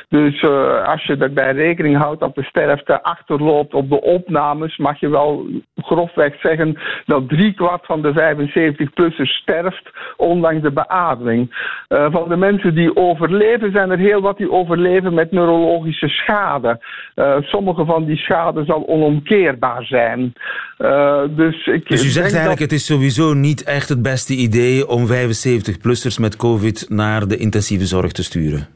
Dus 0.10 0.44
als 0.86 1.04
je 1.04 1.18
daarbij 1.18 1.52
rekening 1.52 1.98
houdt 1.98 2.20
dat 2.20 2.36
de 2.36 2.44
sterfte 2.44 3.04
achterloopt 3.04 3.74
op 3.74 3.90
de 3.90 4.02
opnames, 4.02 4.78
mag 4.78 5.00
je 5.00 5.10
wel 5.10 5.45
grofweg 5.76 6.40
zeggen 6.42 6.78
dat 7.06 7.30
driekwart 7.30 7.86
van 7.86 8.02
de 8.02 8.12
75-plussers 8.14 9.32
sterft, 9.42 9.90
ondanks 10.18 10.62
de 10.62 10.72
beademing. 10.72 11.74
Uh, 11.90 12.12
van 12.12 12.30
de 12.30 12.36
mensen 12.36 12.76
die 12.76 12.96
overleven, 12.96 13.72
zijn 13.72 13.92
er 13.92 13.98
heel 13.98 14.22
wat 14.22 14.38
die 14.38 14.52
overleven 14.52 15.14
met 15.14 15.32
neurologische 15.32 16.08
schade. 16.08 16.80
Uh, 17.16 17.36
sommige 17.42 17.86
van 17.86 18.06
die 18.06 18.18
schade 18.18 18.66
zal 18.66 18.88
onomkeerbaar 18.88 19.84
zijn. 19.84 20.34
Uh, 20.78 21.22
dus, 21.30 21.68
ik 21.68 21.88
dus 21.88 22.06
u 22.06 22.08
zegt 22.08 22.34
eigenlijk, 22.34 22.60
dat... 22.60 22.70
het 22.70 22.80
is 22.80 22.86
sowieso 22.86 23.34
niet 23.34 23.64
echt 23.64 23.90
het 23.90 24.02
beste 24.02 24.34
idee 24.34 24.88
om 24.88 25.08
75-plussers 25.08 26.20
met 26.20 26.36
COVID 26.36 26.86
naar 26.90 27.28
de 27.28 27.38
intensieve 27.38 27.86
zorg 27.86 28.12
te 28.12 28.24
sturen? 28.24 28.75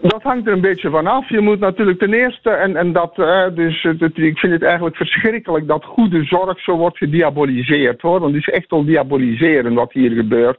Dat 0.00 0.22
hangt 0.22 0.46
er 0.46 0.52
een 0.52 0.60
beetje 0.60 0.90
van 0.90 1.06
af. 1.06 1.28
Je 1.28 1.40
moet 1.40 1.58
natuurlijk 1.58 1.98
ten 1.98 2.12
eerste, 2.12 2.50
en, 2.50 2.76
en 2.76 2.92
dat, 2.92 3.18
eh, 3.18 3.44
dus 3.54 3.84
ik 4.14 4.38
vind 4.38 4.52
het 4.52 4.62
eigenlijk 4.62 4.96
verschrikkelijk 4.96 5.66
dat 5.66 5.84
goede 5.84 6.24
zorg 6.24 6.60
zo 6.60 6.76
wordt 6.76 6.96
gediaboliseerd 6.96 8.00
hoor. 8.00 8.20
Want 8.20 8.34
het 8.34 8.46
is 8.46 8.54
echt 8.54 8.72
al 8.72 8.84
diaboliseren 8.84 9.74
wat 9.74 9.92
hier 9.92 10.10
gebeurt. 10.10 10.58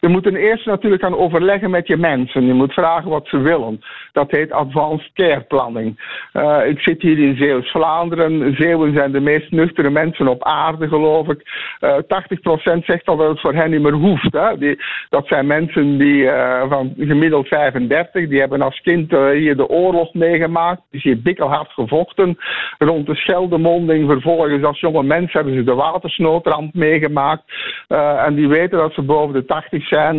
Je 0.00 0.08
moet 0.08 0.22
ten 0.22 0.36
eerste 0.36 0.68
natuurlijk 0.68 1.02
gaan 1.02 1.16
overleggen 1.16 1.70
met 1.70 1.86
je 1.86 1.96
mensen. 1.96 2.46
Je 2.46 2.52
moet 2.52 2.72
vragen 2.72 3.10
wat 3.10 3.26
ze 3.26 3.38
willen. 3.38 3.80
Dat 4.12 4.30
heet 4.30 4.52
advanced 4.52 5.10
care 5.14 5.40
planning. 5.40 6.18
Uh, 6.32 6.58
ik 6.66 6.80
zit 6.80 7.02
hier 7.02 7.18
in 7.18 7.36
Zeeuws-Vlaanderen. 7.36 8.54
Zeeuwen 8.56 8.94
zijn 8.94 9.12
de 9.12 9.20
meest 9.20 9.50
nuchtere 9.50 9.90
mensen 9.90 10.28
op 10.28 10.44
aarde, 10.44 10.88
geloof 10.88 11.28
ik. 11.28 11.42
Uh, 11.80 11.96
80% 12.80 12.84
zegt 12.84 13.06
al 13.06 13.16
dat 13.16 13.28
het 13.28 13.40
voor 13.40 13.54
hen 13.54 13.70
niet 13.70 13.82
meer 13.82 13.92
hoeft. 13.92 14.32
Hè. 14.32 14.58
Die, 14.58 14.78
dat 15.08 15.26
zijn 15.26 15.46
mensen 15.46 15.98
die 15.98 16.28
van 16.68 16.94
gemiddeld 16.98 17.48
35, 17.48 18.28
die 18.28 18.40
hebben 18.40 18.62
als 18.70 18.80
kind 18.80 19.12
uh, 19.12 19.30
hier 19.30 19.56
de 19.56 19.68
oorlog 19.68 20.14
meegemaakt. 20.14 20.80
Is 20.90 21.02
hier 21.02 21.22
bikkelhard 21.22 21.70
gevochten 21.70 22.38
rond 22.78 23.06
de 23.06 23.14
Scheldemonding. 23.14 24.08
Vervolgens 24.10 24.64
als 24.64 24.80
jonge 24.80 25.02
mensen 25.02 25.40
hebben 25.40 25.54
ze 25.54 25.64
de 25.64 25.74
watersnoodramp 25.74 26.74
meegemaakt. 26.74 27.42
Uh, 27.88 28.24
en 28.24 28.34
die 28.34 28.48
weten 28.48 28.78
dat 28.78 28.92
ze 28.92 29.02
boven 29.02 29.34
de 29.34 29.44
80 29.44 29.88
zijn. 29.88 30.18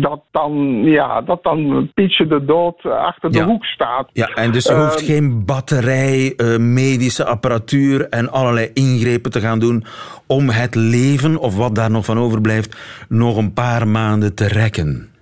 Dat 0.00 0.22
dan, 0.30 0.82
ja, 0.84 1.20
dat 1.20 1.42
dan 1.42 1.90
Pietje 1.94 2.26
de 2.26 2.44
dood 2.44 2.84
achter 2.84 3.32
de 3.32 3.42
hoek 3.42 3.64
staat. 3.64 4.10
Ja, 4.12 4.28
en 4.34 4.52
dus 4.52 4.68
er 4.68 4.76
hoeft 4.76 4.96
Ehm, 4.96 5.06
geen 5.06 5.44
batterij, 5.44 6.34
eh, 6.36 6.56
medische 6.56 7.24
apparatuur 7.24 8.08
en 8.08 8.30
allerlei 8.30 8.70
ingrepen 8.74 9.30
te 9.30 9.40
gaan 9.40 9.58
doen 9.58 9.84
om 10.26 10.48
het 10.48 10.74
leven, 10.74 11.38
of 11.38 11.56
wat 11.56 11.74
daar 11.74 11.90
nog 11.90 12.04
van 12.04 12.18
overblijft, 12.18 12.76
nog 13.08 13.36
een 13.36 13.52
paar 13.52 13.88
maanden 13.88 14.34
te 14.34 14.48
rekken. 14.48 15.15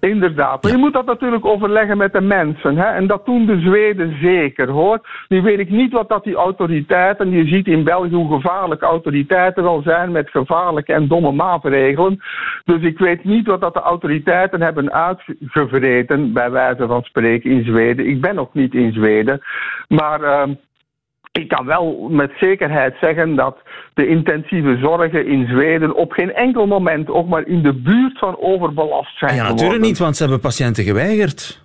Inderdaad. 0.00 0.62
Maar 0.62 0.72
je 0.72 0.78
moet 0.78 0.92
dat 0.92 1.06
natuurlijk 1.06 1.44
overleggen 1.44 1.96
met 1.96 2.12
de 2.12 2.20
mensen. 2.20 2.76
Hè? 2.76 2.84
En 2.84 3.06
dat 3.06 3.26
doen 3.26 3.46
de 3.46 3.60
Zweden 3.60 4.18
zeker 4.20 4.68
hoor. 4.68 5.00
Nu 5.28 5.42
weet 5.42 5.58
ik 5.58 5.70
niet 5.70 5.92
wat 5.92 6.08
dat 6.08 6.24
die 6.24 6.34
autoriteiten. 6.34 7.30
Je 7.30 7.46
ziet 7.46 7.66
in 7.66 7.84
België 7.84 8.14
hoe 8.14 8.34
gevaarlijk 8.34 8.82
autoriteiten 8.82 9.62
wel 9.62 9.82
zijn 9.82 10.12
met 10.12 10.30
gevaarlijke 10.30 10.92
en 10.92 11.08
domme 11.08 11.32
maatregelen. 11.32 12.22
Dus 12.64 12.82
ik 12.82 12.98
weet 12.98 13.24
niet 13.24 13.46
wat 13.46 13.60
dat 13.60 13.74
de 13.74 13.80
autoriteiten 13.80 14.62
hebben 14.62 14.92
uitgevreten, 14.92 16.32
bij 16.32 16.50
wijze 16.50 16.86
van 16.86 17.02
spreken, 17.02 17.50
in 17.50 17.64
Zweden. 17.64 18.08
Ik 18.08 18.20
ben 18.20 18.34
nog 18.34 18.54
niet 18.54 18.74
in 18.74 18.92
Zweden. 18.92 19.40
Maar. 19.88 20.22
ehm, 20.22 20.54
ik 21.32 21.48
kan 21.48 21.66
wel 21.66 22.08
met 22.10 22.30
zekerheid 22.40 22.94
zeggen 23.00 23.34
dat 23.36 23.56
de 23.94 24.06
intensieve 24.06 24.76
zorgen 24.76 25.26
in 25.26 25.46
Zweden 25.46 25.94
op 25.94 26.12
geen 26.12 26.32
enkel 26.34 26.66
moment 26.66 27.10
ook 27.10 27.28
maar 27.28 27.46
in 27.46 27.62
de 27.62 27.72
buurt 27.72 28.18
van 28.18 28.36
overbelast 28.40 29.18
zijn. 29.18 29.34
Ja, 29.34 29.48
natuurlijk 29.48 29.80
niet, 29.80 29.98
want 29.98 30.16
ze 30.16 30.22
hebben 30.22 30.40
patiënten 30.40 30.84
geweigerd. 30.84 31.62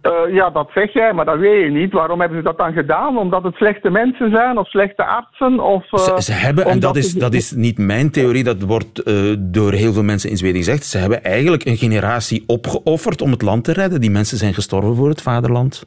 Eh, 0.00 0.34
ja, 0.34 0.50
dat 0.50 0.70
zeg 0.74 0.92
jij, 0.92 1.12
maar 1.12 1.24
dat 1.24 1.38
weet 1.38 1.64
je 1.64 1.70
niet. 1.70 1.92
Waarom 1.92 2.20
hebben 2.20 2.38
ze 2.38 2.44
dat 2.44 2.58
dan 2.58 2.72
gedaan? 2.72 3.18
Omdat 3.18 3.42
het 3.42 3.54
slechte 3.54 3.90
mensen 3.90 4.30
zijn 4.30 4.58
of 4.58 4.68
slechte 4.68 5.04
artsen? 5.04 5.60
Of, 5.60 5.92
eh, 5.92 5.98
Ze, 5.98 6.22
ze 6.22 6.32
hebben, 6.32 6.64
en 6.64 6.80
dat 6.80 6.96
is, 6.96 7.12
dat 7.12 7.34
is 7.34 7.52
niet 7.52 7.78
mijn 7.78 8.10
theorie, 8.10 8.44
dat 8.44 8.62
wordt 8.62 9.02
eh, 9.02 9.14
door 9.38 9.72
heel 9.72 9.92
veel 9.92 10.02
mensen 10.02 10.30
in 10.30 10.36
Zweden 10.36 10.56
gezegd, 10.56 10.84
ze 10.84 10.98
hebben 10.98 11.24
eigenlijk 11.24 11.64
een 11.64 11.76
generatie 11.76 12.44
opgeofferd 12.46 13.22
om 13.22 13.30
het 13.30 13.42
land 13.42 13.64
te 13.64 13.72
redden. 13.72 14.00
Die 14.00 14.10
mensen 14.10 14.38
zijn 14.38 14.54
gestorven 14.54 14.96
voor 14.96 15.08
het 15.08 15.22
vaderland. 15.22 15.84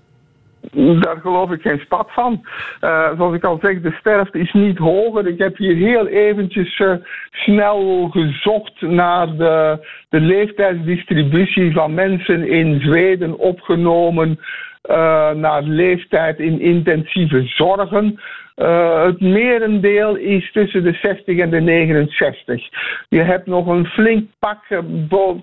Daar 0.72 1.18
geloof 1.22 1.52
ik 1.52 1.62
geen 1.62 1.80
spat 1.80 2.12
van. 2.12 2.46
Eh, 2.80 3.10
zoals 3.18 3.36
ik 3.36 3.44
al 3.44 3.60
zeg, 3.62 3.82
de 3.82 3.96
sterfte 4.00 4.40
is 4.40 4.54
niet 4.54 4.78
hoger. 4.78 5.28
Ik 5.28 5.38
heb 5.38 5.58
hier 5.58 5.76
heel 5.76 6.08
eventjes 6.08 6.80
eh, 6.80 6.94
snel 7.32 8.10
gezocht 8.12 8.82
naar 8.82 9.36
de, 9.38 9.88
de 10.10 10.20
leeftijdsdistributie 10.20 11.74
van 11.74 11.94
mensen 11.94 12.48
in 12.48 12.80
Zweden 12.80 13.38
opgenomen 13.38 14.40
eh, 14.82 15.32
naar 15.32 15.62
leeftijd 15.62 16.40
in 16.40 16.62
intensieve 16.62 17.44
zorgen. 17.46 18.20
Eh, 18.60 19.04
het 19.04 19.20
merendeel 19.20 20.16
is 20.16 20.52
tussen 20.52 20.84
de 20.84 20.94
60 20.94 21.38
en 21.38 21.50
de 21.50 21.62
69. 21.62 22.70
Je 23.10 23.22
hebt 23.22 23.46
nog 23.46 23.68
een 23.68 23.86
flink 23.86 24.30
pak 24.40 24.64
eh, 24.68 24.80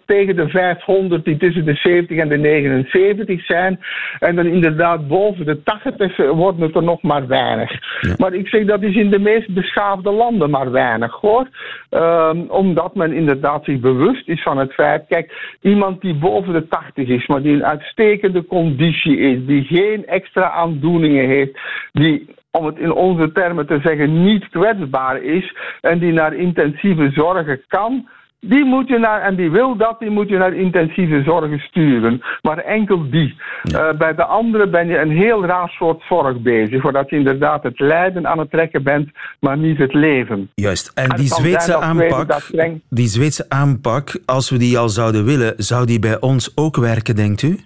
tegen 0.06 0.37
de 0.37 0.49
500 0.49 1.25
die 1.25 1.37
tussen 1.37 1.64
de 1.64 1.75
70 1.75 2.18
en 2.18 2.28
de 2.28 2.37
79 2.37 3.44
zijn. 3.44 3.80
En 4.18 4.37
dan 4.37 4.46
inderdaad 4.46 5.08
boven 5.08 5.46
de 5.46 5.62
80 5.62 6.16
worden 6.16 6.61
het 6.61 6.76
er 6.76 6.82
nog 6.82 7.02
maar 7.02 7.26
weinig. 7.26 7.70
Maar 8.18 8.35
ik 8.35 8.49
zeg 8.49 8.64
dat 8.64 8.82
is 8.82 8.96
in 8.96 9.11
de 9.11 9.18
meest 9.18 9.54
beschaafde 9.54 10.11
landen 10.11 10.50
maar 10.50 10.70
weinig 10.70 11.20
hoor. 11.20 11.49
Ehm, 11.90 12.38
omdat 12.49 12.94
men 12.94 13.12
inderdaad 13.12 13.64
zich 13.64 13.80
bewust 13.80 14.28
is 14.28 14.42
van 14.42 14.58
het 14.58 14.73
feit. 14.73 15.04
Kijk, 15.08 15.56
iemand 15.61 16.00
die 16.00 16.14
boven 16.14 16.52
de 16.52 16.68
80 16.68 17.08
is, 17.08 17.26
maar 17.26 17.42
die 17.42 17.52
in 17.52 17.64
uitstekende 17.64 18.46
conditie 18.46 19.18
is, 19.18 19.46
die 19.46 19.64
geen 19.64 20.06
extra 20.06 20.50
aandoeningen 20.50 21.26
heeft, 21.26 21.58
die 21.92 22.35
om 22.56 22.66
het 22.66 22.78
in 22.78 22.92
onze 22.92 23.32
termen 23.32 23.66
te 23.66 23.80
zeggen, 23.82 24.25
niet 24.25 24.48
kwetsbaar 24.48 25.22
is 25.22 25.56
en 25.80 25.98
die 25.98 26.12
naar 26.12 26.34
intensieve 26.34 27.10
zorgen 27.10 27.60
kan, 27.68 28.08
die 28.40 28.64
moet 28.64 28.88
je 28.88 28.98
naar, 28.98 29.22
en 29.22 29.36
die 29.36 29.50
wil 29.50 29.76
dat, 29.76 29.98
die 29.98 30.10
moet 30.10 30.28
je 30.28 30.36
naar 30.36 30.54
intensieve 30.54 31.22
zorgen 31.22 31.58
sturen. 31.58 32.22
Maar 32.42 32.58
enkel 32.58 33.10
die. 33.10 33.36
Eh, 33.62 33.92
bij 33.98 34.14
de 34.14 34.25
anderen 34.25 34.70
ben 34.70 34.86
je 34.86 34.98
een 34.98 35.10
heel 35.10 35.44
raar 35.44 35.68
soort 35.68 36.02
zorg 36.08 36.40
bezig, 36.40 36.80
voordat 36.80 37.10
je 37.10 37.16
inderdaad 37.16 37.62
het 37.62 37.80
lijden 37.80 38.26
aan 38.26 38.38
het 38.38 38.50
trekken 38.50 38.82
bent, 38.82 39.10
maar 39.40 39.58
niet 39.58 39.78
het 39.78 39.94
leven. 39.94 40.50
Juist. 40.54 40.92
En 40.94 41.08
die 41.16 41.26
Zweedse 41.26 41.76
aanpak, 41.76 42.32
streng- 42.32 42.80
die 42.90 43.08
Zweedse 43.08 43.44
aanpak, 43.48 44.18
als 44.25 44.50
we 44.50 44.58
die 44.58 44.78
al 44.78 44.88
zouden 44.88 45.25
willen, 45.25 45.54
zou 45.56 45.86
die 45.86 45.98
bij 45.98 46.20
ons 46.20 46.52
ook 46.54 46.76
werken, 46.76 47.16
denkt 47.16 47.42
u? 47.42 47.58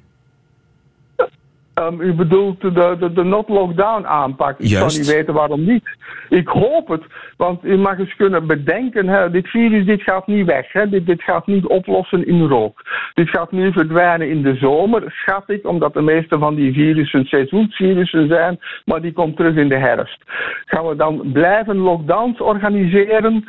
Ehm, 1.81 2.01
u 2.01 2.13
bedoelt 2.13 2.61
de, 2.61 2.97
de, 2.99 3.13
de 3.13 3.25
not-lockdown 3.25 4.07
aanpak. 4.07 4.59
Ik 4.59 4.67
Juist. 4.67 4.95
zou 4.95 4.99
niet 4.99 5.15
weten 5.15 5.35
waarom 5.35 5.65
niet. 5.65 5.97
Ik 6.29 6.49
hoop 6.49 6.89
het, 6.89 7.03
want 7.37 7.65
u 7.65 7.77
mag 7.77 7.99
eens 7.99 8.17
kunnen 8.17 8.47
bedenken, 8.47 9.09
hè, 9.09 9.31
dit 9.31 9.49
virus 9.49 9.85
dit 9.87 10.03
gaat 10.03 10.27
niet 10.27 10.47
weg. 10.47 10.73
Hè, 10.73 10.89
dit, 10.89 11.07
dit 11.07 11.23
gaat 11.23 11.47
niet 11.47 11.67
oplossen 11.67 12.27
in 12.27 12.47
rook. 12.47 12.83
Dit 13.15 13.29
gaat 13.29 13.53
nu 13.53 13.73
verdwijnen 13.73 14.31
in 14.31 14.43
de 14.43 14.55
zomer, 14.55 15.03
schat 15.07 15.45
ik, 15.47 15.67
omdat 15.67 15.95
de 15.95 16.03
meeste 16.03 16.39
van 16.39 16.55
die 16.55 16.73
virussen 16.73 17.25
seizoensvirussen 17.25 18.29
zijn, 18.29 18.61
maar 18.85 19.01
die 19.01 19.13
komt 19.13 19.37
terug 19.37 19.57
in 19.57 19.69
de 19.69 19.79
herfst. 19.79 20.23
Gaan 20.65 20.87
we 20.87 20.97
dan 20.97 21.33
blijven 21.33 21.77
lockdowns 21.77 22.41
organiseren? 22.41 23.45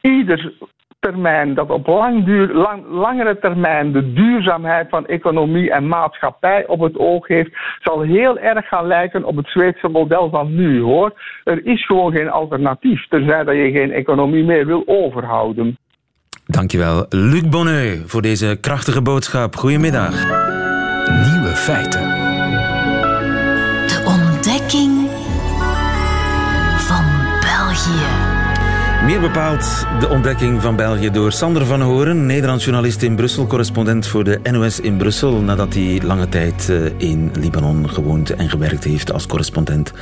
Ieder 0.00 0.52
termijn, 1.06 1.54
dat 1.54 1.70
op 1.70 1.86
lang 1.86 2.24
duur, 2.24 2.54
lang, 2.54 2.84
langere 2.90 3.38
termijn 3.38 3.92
de 3.92 4.12
duurzaamheid 4.12 4.88
van 4.88 5.06
economie 5.06 5.70
en 5.70 5.88
maatschappij 5.88 6.66
op 6.66 6.80
het 6.80 6.98
oog 6.98 7.26
heeft, 7.28 7.50
zal 7.80 8.00
heel 8.00 8.38
erg 8.38 8.68
gaan 8.68 8.86
lijken 8.86 9.24
op 9.24 9.36
het 9.36 9.46
Zweedse 9.46 9.88
model 9.88 10.30
van 10.30 10.54
nu 10.54 10.80
hoor. 10.80 11.12
Er 11.44 11.66
is 11.66 11.86
gewoon 11.86 12.12
geen 12.12 12.30
alternatief, 12.30 13.06
terzij 13.08 13.44
dat 13.44 13.54
je 13.54 13.70
geen 13.70 13.92
economie 13.92 14.44
meer 14.44 14.66
wil 14.66 14.82
overhouden. 14.86 15.78
Dankjewel, 16.44 17.06
Luc 17.08 17.48
Bonneux, 17.48 18.02
voor 18.06 18.22
deze 18.22 18.58
krachtige 18.60 19.02
boodschap. 19.02 19.56
Goedemiddag. 19.56 20.14
Nieuwe 21.30 21.54
feiten. 21.54 22.25
Meer 29.06 29.20
bepaald 29.20 29.86
de 30.00 30.08
ontdekking 30.08 30.62
van 30.62 30.76
België 30.76 31.10
door 31.10 31.32
Sander 31.32 31.66
van 31.66 31.80
Horen, 31.80 32.26
Nederlands 32.26 32.64
journalist 32.64 33.02
in 33.02 33.16
Brussel, 33.16 33.46
correspondent 33.46 34.06
voor 34.06 34.24
de 34.24 34.40
NOS 34.50 34.80
in 34.80 34.96
Brussel, 34.96 35.32
nadat 35.32 35.74
hij 35.74 36.00
lange 36.02 36.28
tijd 36.28 36.68
eh, 36.68 37.08
in 37.08 37.30
Libanon 37.40 37.90
gewoond 37.90 38.30
en 38.30 38.48
gewerkt 38.48 38.84
heeft 38.84 39.12
als 39.12 39.26
correspondent 39.26 39.92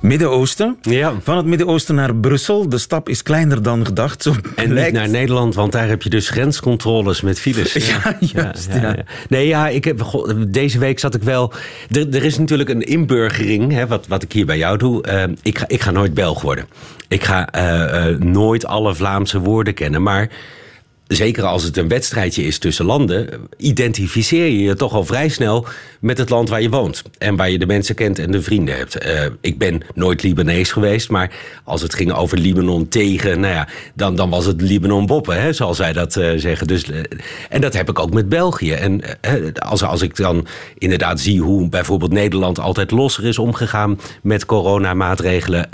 Midden-Oosten. 0.00 0.76
Ja. 0.82 1.12
Van 1.22 1.36
het 1.36 1.46
Midden-Oosten 1.46 1.94
naar 1.94 2.14
Brussel. 2.16 2.68
De 2.68 2.78
stap 2.78 3.08
is 3.08 3.22
kleiner 3.22 3.62
dan 3.62 3.86
gedacht. 3.86 4.22
Zo 4.22 4.34
En 4.56 4.74
niet 4.74 4.92
naar 4.92 5.08
Nederland, 5.08 5.54
want 5.54 5.72
daar 5.72 5.88
heb 5.88 6.02
je 6.02 6.10
dus 6.10 6.28
grenscontroles 6.28 7.20
met 7.20 7.40
files. 7.40 7.72
Ja, 7.92 8.16
juist, 8.20 8.68
ja. 8.72 8.96
Nee, 9.28 9.46
ja, 9.46 9.68
ik 9.68 9.84
heb, 9.84 10.02
deze 10.48 10.78
week 10.78 10.98
zat 10.98 11.14
ik 11.14 11.22
wel... 11.22 11.52
Er, 11.90 12.14
er 12.14 12.24
is 12.24 12.38
natuurlijk 12.38 12.68
een 12.68 12.82
inburgering, 12.82 13.72
hè, 13.72 13.86
wat, 13.86 14.06
wat 14.06 14.22
ik 14.22 14.32
hier 14.32 14.46
bij 14.46 14.58
jou 14.58 14.78
doe. 14.78 15.02
Eh, 15.02 15.22
ik, 15.42 15.58
ga, 15.58 15.64
ik 15.68 15.80
ga 15.80 15.90
nooit 15.90 16.14
Belg 16.14 16.42
worden. 16.42 16.64
Ik 17.12 17.24
ga 17.24 17.50
eh, 17.50 18.08
eh, 18.08 18.20
nooit 18.20 18.51
alle 18.66 18.94
Vlaamse 18.94 19.40
woorden 19.40 19.74
kennen, 19.74 20.02
maar... 20.02 20.28
Zeker 21.16 21.44
als 21.44 21.62
het 21.62 21.76
een 21.76 21.88
wedstrijdje 21.88 22.42
is 22.42 22.58
tussen 22.58 22.84
landen, 22.84 23.28
identificeer 23.56 24.44
je 24.44 24.62
je 24.62 24.74
toch 24.74 24.92
al 24.92 25.04
vrij 25.04 25.28
snel 25.28 25.66
met 26.00 26.18
het 26.18 26.30
land 26.30 26.48
waar 26.48 26.62
je 26.62 26.70
woont. 26.70 27.02
En 27.18 27.36
waar 27.36 27.50
je 27.50 27.58
de 27.58 27.66
mensen 27.66 27.94
kent 27.94 28.18
en 28.18 28.30
de 28.30 28.42
vrienden 28.42 28.76
hebt. 28.76 28.98
Eh, 28.98 29.24
ik 29.40 29.58
ben 29.58 29.80
nooit 29.94 30.22
Libanees 30.22 30.72
geweest, 30.72 31.10
maar 31.10 31.30
als 31.64 31.82
het 31.82 31.94
ging 31.94 32.12
over 32.12 32.38
Libanon 32.38 32.88
tegen, 32.88 33.40
nou 33.40 33.54
ja, 33.54 33.68
dan, 33.94 34.16
dan 34.16 34.30
was 34.30 34.46
het 34.46 34.60
Libanon 34.60 35.06
boppen, 35.06 35.42
hè, 35.42 35.52
zoals 35.52 35.76
zij 35.76 35.92
dat 35.92 36.16
eh, 36.16 36.30
zeggen. 36.36 36.66
Dus, 36.66 36.90
eh, 36.90 36.98
en 37.48 37.60
dat 37.60 37.72
heb 37.72 37.88
ik 37.88 37.98
ook 37.98 38.12
met 38.12 38.28
België. 38.28 38.72
En 38.72 39.00
als, 39.58 39.82
als 39.82 40.02
ik 40.02 40.16
dan 40.16 40.46
inderdaad 40.78 41.20
zie 41.20 41.40
hoe 41.40 41.68
bijvoorbeeld 41.68 42.12
Nederland 42.12 42.58
altijd 42.58 42.90
losser 42.90 43.24
is 43.24 43.38
omgegaan 43.38 44.00
met 44.22 44.46
coronamaatregelen, 44.46 45.68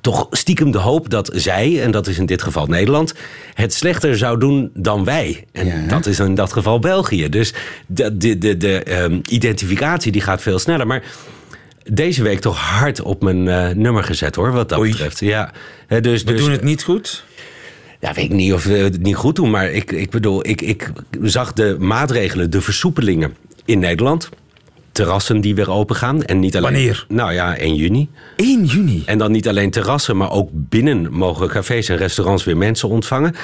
toch 0.00 0.26
stiekem 0.30 0.70
de 0.70 0.78
hoop 0.78 1.10
dat 1.10 1.30
zij, 1.34 1.82
en 1.82 1.90
dat 1.90 2.06
is 2.06 2.18
in 2.18 2.26
dit 2.26 2.42
geval 2.42 2.66
Nederland, 2.66 3.14
het 3.54 3.74
slechter 3.74 4.16
zou 4.18 4.38
doen 4.38 4.70
dan 4.82 5.04
wij. 5.04 5.44
En 5.52 5.66
Ja. 5.66 5.86
dat 5.88 6.06
is 6.06 6.18
in 6.18 6.34
dat 6.34 6.52
geval 6.52 6.78
België. 6.78 7.28
Dus 7.28 7.54
de, 7.86 8.16
de, 8.16 8.38
de, 8.38 8.56
de 8.56 8.82
ehm, 8.82 9.20
identificatie 9.28 10.12
die 10.12 10.20
gaat 10.20 10.42
veel 10.42 10.58
sneller. 10.58 10.86
Maar 10.86 11.02
deze 11.84 12.22
week 12.22 12.40
toch 12.40 12.58
hard 12.58 13.02
op 13.02 13.22
mijn 13.22 13.48
eh, 13.48 13.68
nummer 13.68 14.04
gezet 14.04 14.34
hoor, 14.34 14.52
wat 14.52 14.68
dat 14.68 14.78
Oei. 14.78 14.90
betreft. 14.90 15.20
Ja, 15.20 15.52
dus, 15.88 16.22
We 16.22 16.32
dus, 16.32 16.40
doen 16.40 16.50
het 16.50 16.62
niet 16.64 16.82
goed. 16.82 17.24
ja, 18.00 18.12
weet 18.14 18.24
ik 18.24 18.32
niet 18.32 18.52
of 18.52 18.64
we 18.64 18.72
het 18.76 19.02
niet 19.02 19.14
goed 19.16 19.36
doen, 19.36 19.50
maar 19.50 19.70
ik, 19.70 19.92
ik 19.92 20.10
bedoel, 20.10 20.46
ik, 20.48 20.60
ik 20.60 20.90
zag 21.22 21.52
de 21.52 21.76
maatregelen, 21.78 22.50
de 22.50 22.60
versoepelingen 22.60 23.36
in 23.64 23.78
Nederland. 23.78 24.28
Terrassen 24.92 25.40
die 25.40 25.54
weer 25.54 25.70
open 25.70 25.96
gaan. 25.96 26.22
En 26.22 26.38
niet 26.38 26.56
alleen, 26.56 26.72
Wanneer? 26.72 27.04
Nou 27.08 27.32
ja, 27.32 27.56
1 27.56 27.74
juni. 27.74 28.08
1 28.36 28.64
juni. 28.64 29.02
En 29.06 29.18
dan 29.18 29.32
niet 29.32 29.48
alleen 29.48 29.70
terrassen, 29.70 30.16
maar 30.16 30.30
ook 30.30 30.48
binnen 30.52 31.12
mogen 31.12 31.48
cafés 31.48 31.88
en 31.88 31.96
restaurants 31.96 32.44
weer 32.44 32.56
mensen 32.56 32.88
ontvangen. 32.88 33.34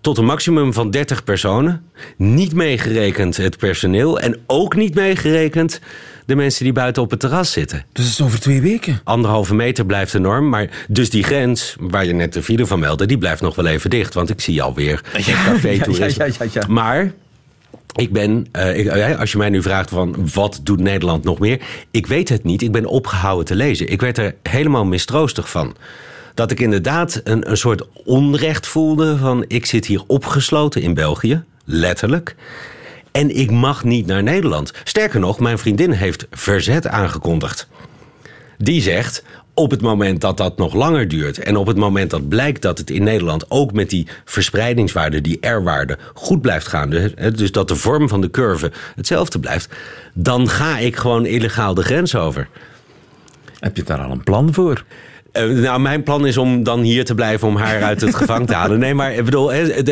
Tot 0.00 0.18
een 0.18 0.24
maximum 0.24 0.72
van 0.72 0.90
30 0.90 1.24
personen. 1.24 1.82
Niet 2.16 2.54
meegerekend 2.54 3.36
het 3.36 3.56
personeel. 3.56 4.20
En 4.20 4.38
ook 4.46 4.76
niet 4.76 4.94
meegerekend 4.94 5.80
de 6.26 6.36
mensen 6.36 6.64
die 6.64 6.72
buiten 6.72 7.02
op 7.02 7.10
het 7.10 7.20
terras 7.20 7.52
zitten. 7.52 7.84
Dus 7.92 8.04
het 8.04 8.12
is 8.12 8.20
over 8.20 8.40
twee 8.40 8.60
weken. 8.60 9.00
Anderhalve 9.04 9.54
meter 9.54 9.86
blijft 9.86 10.12
de 10.12 10.18
norm. 10.18 10.48
Maar 10.48 10.68
dus 10.88 11.10
die 11.10 11.22
grens, 11.22 11.76
waar 11.80 12.04
je 12.04 12.12
net 12.12 12.32
de 12.32 12.42
file 12.42 12.66
van 12.66 12.78
meldde, 12.78 13.06
die 13.06 13.18
blijft 13.18 13.42
nog 13.42 13.54
wel 13.54 13.66
even 13.66 13.90
dicht. 13.90 14.14
Want 14.14 14.30
ik 14.30 14.40
zie 14.40 14.62
alweer 14.62 15.00
café-toerisme. 15.12 16.24
ja, 16.24 16.32
ja, 16.38 16.46
ja, 16.52 16.60
ja. 16.60 16.66
Maar 16.68 17.12
ik 17.96 18.12
ben, 18.12 18.46
eh, 18.52 19.18
als 19.20 19.32
je 19.32 19.38
mij 19.38 19.50
nu 19.50 19.62
vraagt 19.62 19.90
van 19.90 20.28
wat 20.34 20.60
doet 20.62 20.80
Nederland 20.80 21.24
nog 21.24 21.38
meer? 21.38 21.60
Ik 21.90 22.06
weet 22.06 22.28
het 22.28 22.44
niet. 22.44 22.62
Ik 22.62 22.72
ben 22.72 22.86
opgehouden 22.86 23.44
te 23.46 23.54
lezen. 23.54 23.88
Ik 23.88 24.00
werd 24.00 24.18
er 24.18 24.34
helemaal 24.42 24.84
mistroostig 24.84 25.50
van. 25.50 25.76
Dat 26.34 26.50
ik 26.50 26.60
inderdaad 26.60 27.20
een, 27.24 27.50
een 27.50 27.56
soort 27.56 27.82
onrecht 28.04 28.66
voelde 28.66 29.16
van 29.16 29.44
ik 29.48 29.66
zit 29.66 29.86
hier 29.86 30.02
opgesloten 30.06 30.82
in 30.82 30.94
België, 30.94 31.42
letterlijk. 31.64 32.36
En 33.12 33.36
ik 33.36 33.50
mag 33.50 33.84
niet 33.84 34.06
naar 34.06 34.22
Nederland. 34.22 34.72
Sterker 34.84 35.20
nog, 35.20 35.38
mijn 35.40 35.58
vriendin 35.58 35.90
heeft 35.90 36.26
verzet 36.30 36.86
aangekondigd. 36.86 37.68
Die 38.58 38.82
zegt, 38.82 39.24
op 39.58 39.70
het 39.70 39.80
moment 39.80 40.20
dat 40.20 40.36
dat 40.36 40.56
nog 40.56 40.74
langer 40.74 41.08
duurt... 41.08 41.38
en 41.38 41.56
op 41.56 41.66
het 41.66 41.76
moment 41.76 42.10
dat 42.10 42.28
blijkt 42.28 42.62
dat 42.62 42.78
het 42.78 42.90
in 42.90 43.02
Nederland... 43.02 43.50
ook 43.50 43.72
met 43.72 43.90
die 43.90 44.06
verspreidingswaarde, 44.24 45.20
die 45.20 45.46
R-waarde, 45.46 45.98
goed 46.14 46.40
blijft 46.40 46.66
gaan... 46.66 46.90
dus- 46.90 47.52
dat 47.52 47.68
de 47.68 47.76
vorm 47.76 48.08
van 48.08 48.20
de 48.20 48.30
curve 48.30 48.72
hetzelfde 48.94 49.38
blijft... 49.38 49.68
dan 50.14 50.48
ga 50.48 50.78
ik 50.78 50.96
gewoon 50.96 51.26
illegaal 51.26 51.74
de 51.74 51.82
grens 51.82 52.14
over. 52.14 52.48
Heb 53.58 53.76
je 53.76 53.82
daar 53.82 54.00
al 54.00 54.10
een 54.10 54.24
plan 54.24 54.54
voor? 54.54 54.84
Eh, 55.36 55.48
nou, 55.48 55.80
mijn 55.80 56.02
plan 56.02 56.26
is 56.26 56.36
om 56.36 56.62
dan 56.62 56.80
hier 56.80 57.04
te 57.04 57.14
blijven 57.14 57.48
om 57.48 57.56
haar 57.56 57.82
uit 57.82 58.00
het 58.00 58.14
gevangen 58.24 58.46
te 58.46 58.54
halen. 58.54 58.78
Nee, 58.78 58.94
maar 58.94 59.14
ik 59.14 59.24
bedoel, 59.24 59.52
hè, 59.52 59.82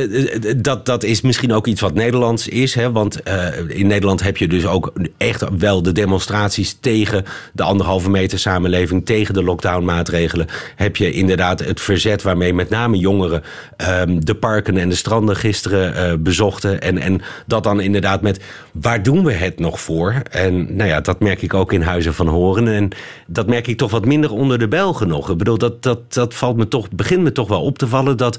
dat, 0.61 0.87
dat 0.87 1.03
is 1.03 1.21
misschien 1.21 1.53
ook 1.53 1.67
iets 1.67 1.81
wat 1.81 1.95
Nederlands 1.95 2.49
is. 2.49 2.75
Hè, 2.75 2.93
want 2.93 3.23
eh, 3.23 3.47
in 3.69 3.87
Nederland 3.87 4.23
heb 4.23 4.37
je 4.37 4.49
dus 4.49 4.67
ook 4.67 4.93
echt 5.17 5.45
wel 5.59 5.83
de 5.83 5.93
demonstraties 5.93 6.77
tegen 6.81 7.25
de 7.53 7.63
anderhalve 7.63 8.11
meter 8.11 8.39
samenleving, 8.39 9.07
tegen 9.07 9.35
de 9.35 9.43
lockdownmaatregelen. 9.43 10.47
Heb 10.77 10.97
je 10.97 11.13
inderdaad 11.13 11.65
het 11.65 11.81
verzet 11.81 12.23
waarmee 12.23 12.55
met 12.55 12.71
name 12.71 12.97
jongeren 12.97 13.43
ehm, 13.77 14.21
de 14.21 14.35
parken 14.35 14.77
en 14.77 14.89
de 14.89 14.95
stranden 14.95 15.37
gisteren 15.37 15.97
eh, 15.97 16.17
bezochten. 16.19 16.81
En, 16.81 16.99
en 16.99 17.21
dat 17.47 17.65
dan 17.65 17.81
inderdaad 17.81 18.23
met 18.23 18.41
waar 18.73 19.03
doen 19.03 19.25
we 19.25 19.33
het 19.33 19.59
nog 19.59 19.81
voor? 19.81 20.15
En 20.31 20.77
nou 20.77 20.89
ja, 20.89 21.01
dat 21.01 21.21
merk 21.21 21.43
ik 21.43 21.55
ook 21.55 21.73
in 21.73 21.83
Huizen 21.83 22.15
van 22.15 22.29
Horen. 22.29 22.69
En 22.69 22.89
dat 23.27 23.47
merk 23.47 23.67
ik 23.67 23.77
toch 23.77 23.91
wat 23.91 24.05
minder 24.05 24.33
onder 24.33 24.59
de 24.59 24.69
Belgen 24.69 25.09
nog. 25.09 25.34
Ik 25.35 25.45
bedoel, 25.45 25.59
dat, 25.59 25.83
dat, 25.83 26.15
dat 26.15 26.35
valt 26.35 26.57
me 26.57 26.69
toch, 26.69 26.91
begint 26.91 27.23
me 27.23 27.33
toch 27.33 27.49
wel 27.49 27.63
op 27.63 27.79
te 27.79 27.89
vallen 27.89 28.17
dat 28.17 28.39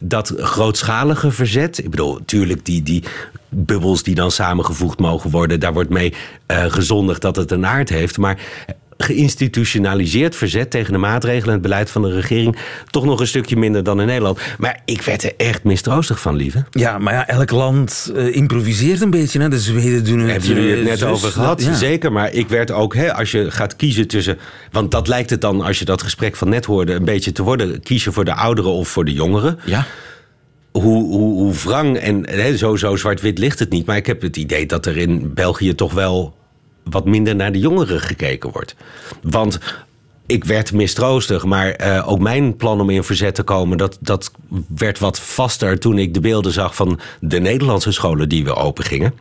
dat 0.00 0.34
grootschalige 0.36 1.30
verzet. 1.30 1.78
Ik 1.78 1.90
bedoel, 1.90 2.14
natuurlijk 2.14 2.64
die, 2.64 2.82
die 2.82 3.04
bubbels 3.48 4.02
die 4.02 4.14
dan 4.14 4.30
samengevoegd 4.30 4.98
mogen 4.98 5.30
worden, 5.30 5.60
daar 5.60 5.72
wordt 5.72 5.90
mee 5.90 6.14
eh, 6.46 6.64
gezondigd 6.64 7.20
dat 7.20 7.36
het 7.36 7.50
een 7.50 7.66
aard 7.66 7.88
heeft. 7.88 8.18
Maar 8.18 8.38
geïnstitutionaliseerd 9.02 10.36
verzet 10.36 10.70
tegen 10.70 10.92
de 10.92 10.98
maatregelen 10.98 11.46
en 11.46 11.52
het 11.52 11.62
beleid 11.62 11.90
van 11.90 12.02
de 12.02 12.10
regering 12.12 12.56
toch 12.90 13.04
nog 13.04 13.20
een 13.20 13.26
stukje 13.26 13.56
minder 13.56 13.82
dan 13.84 14.00
in 14.00 14.06
Nederland. 14.06 14.40
Maar 14.58 14.80
ik 14.84 15.02
werd 15.02 15.22
er 15.22 15.32
echt 15.36 15.64
mistroostig 15.64 16.20
van, 16.20 16.36
lieve. 16.36 16.64
Ja, 16.70 16.98
maar 16.98 17.14
ja, 17.14 17.28
elk 17.28 17.50
land 17.50 18.12
eh, 18.16 18.36
improviseert 18.36 19.00
een 19.00 19.10
beetje. 19.10 19.40
Hè? 19.40 19.48
De 19.48 19.60
Zweden 19.60 20.04
doen 20.04 20.18
het. 20.18 20.30
Hebben 20.30 20.48
jullie 20.48 20.70
het 20.70 20.78
eh, 20.78 20.84
net 20.84 20.98
zus, 20.98 21.08
over 21.08 21.22
dat- 21.22 21.32
gehad? 21.32 21.62
ja. 21.62 21.74
Zeker, 21.74 22.12
maar 22.12 22.32
ik 22.32 22.48
werd 22.48 22.70
ook, 22.70 22.94
hè, 22.94 23.14
als 23.14 23.30
je 23.30 23.50
gaat 23.50 23.76
kiezen 23.76 24.08
tussen... 24.08 24.38
Want 24.70 24.90
dat 24.90 25.08
lijkt 25.08 25.30
het 25.30 25.40
dan, 25.40 25.60
als 25.60 25.78
je 25.78 25.84
dat 25.84 26.02
gesprek 26.02 26.36
van 26.36 26.48
net 26.48 26.64
hoorde... 26.64 26.92
een 26.92 27.04
beetje 27.04 27.32
te 27.32 27.42
worden, 27.42 27.82
kies 27.82 28.04
je 28.04 28.12
voor 28.12 28.24
de 28.24 28.34
ouderen 28.34 28.70
of 28.70 28.88
voor 28.88 29.04
de 29.04 29.12
jongeren. 29.12 29.58
Ja. 29.64 29.86
Hoe, 30.72 31.04
hoe, 31.04 31.32
hoe 31.32 31.54
wrang 31.64 31.96
en 31.96 32.30
hè, 32.30 32.56
zo, 32.56 32.76
zo 32.76 32.96
zwart-wit 32.96 33.38
ligt 33.38 33.58
het 33.58 33.70
niet. 33.70 33.86
Maar 33.86 33.96
ik 33.96 34.06
heb 34.06 34.22
het 34.22 34.36
idee 34.36 34.66
dat 34.66 34.86
er 34.86 34.96
in 34.96 35.34
België 35.34 35.74
toch 35.74 35.92
wel 35.92 36.36
wat 36.84 37.04
minder 37.04 37.36
naar 37.36 37.52
de 37.52 37.58
jongeren 37.58 38.00
gekeken 38.00 38.50
wordt. 38.50 38.74
Want 39.22 39.58
ik 40.26 40.44
werd 40.44 40.72
mistroostig, 40.72 41.44
maar 41.44 41.70
eh, 41.70 42.08
ook 42.08 42.18
mijn 42.18 42.56
plan 42.56 42.80
om 42.80 42.90
in 42.90 43.04
verzet 43.04 43.34
te 43.34 43.42
komen... 43.42 43.78
Dat, 43.78 43.98
dat 44.00 44.32
werd 44.76 44.98
wat 44.98 45.20
vaster 45.20 45.78
toen 45.78 45.98
ik 45.98 46.14
de 46.14 46.20
beelden 46.20 46.52
zag 46.52 46.74
van 46.74 47.00
de 47.20 47.40
Nederlandse 47.40 47.92
scholen 47.92 48.28
die 48.28 48.44
weer 48.44 48.56
open 48.56 48.84
gingen 48.84 49.14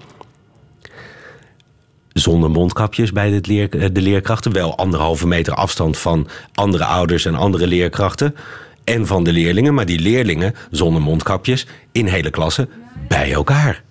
zonder 2.14 2.52
mondkapjes 2.52 3.12
bij 3.12 3.40
leer, 3.42 3.80
eh, 3.80 3.90
de 3.92 4.02
leerkrachten. 4.02 4.54
Wel 4.54 4.78
anderhalve 4.78 5.28
meter 5.28 5.54
afstand 5.54 5.98
van 5.98 6.28
andere 6.54 6.86
ouders 6.86 7.26
en 7.26 7.36
andere 7.36 7.68
leerkrachten. 7.68 8.36
En 8.84 9.08
van 9.08 9.24
de 9.24 9.32
leerlingen. 9.32 9.74
Maar 9.74 9.86
die 9.86 10.00
leerlingen 10.00 10.56
zonder 10.72 11.02
mondkapjes 11.02 11.68
in 11.92 12.06
hele 12.06 12.30
klassen 12.30 12.70
bij 13.08 13.32
elkaar. 13.32 13.84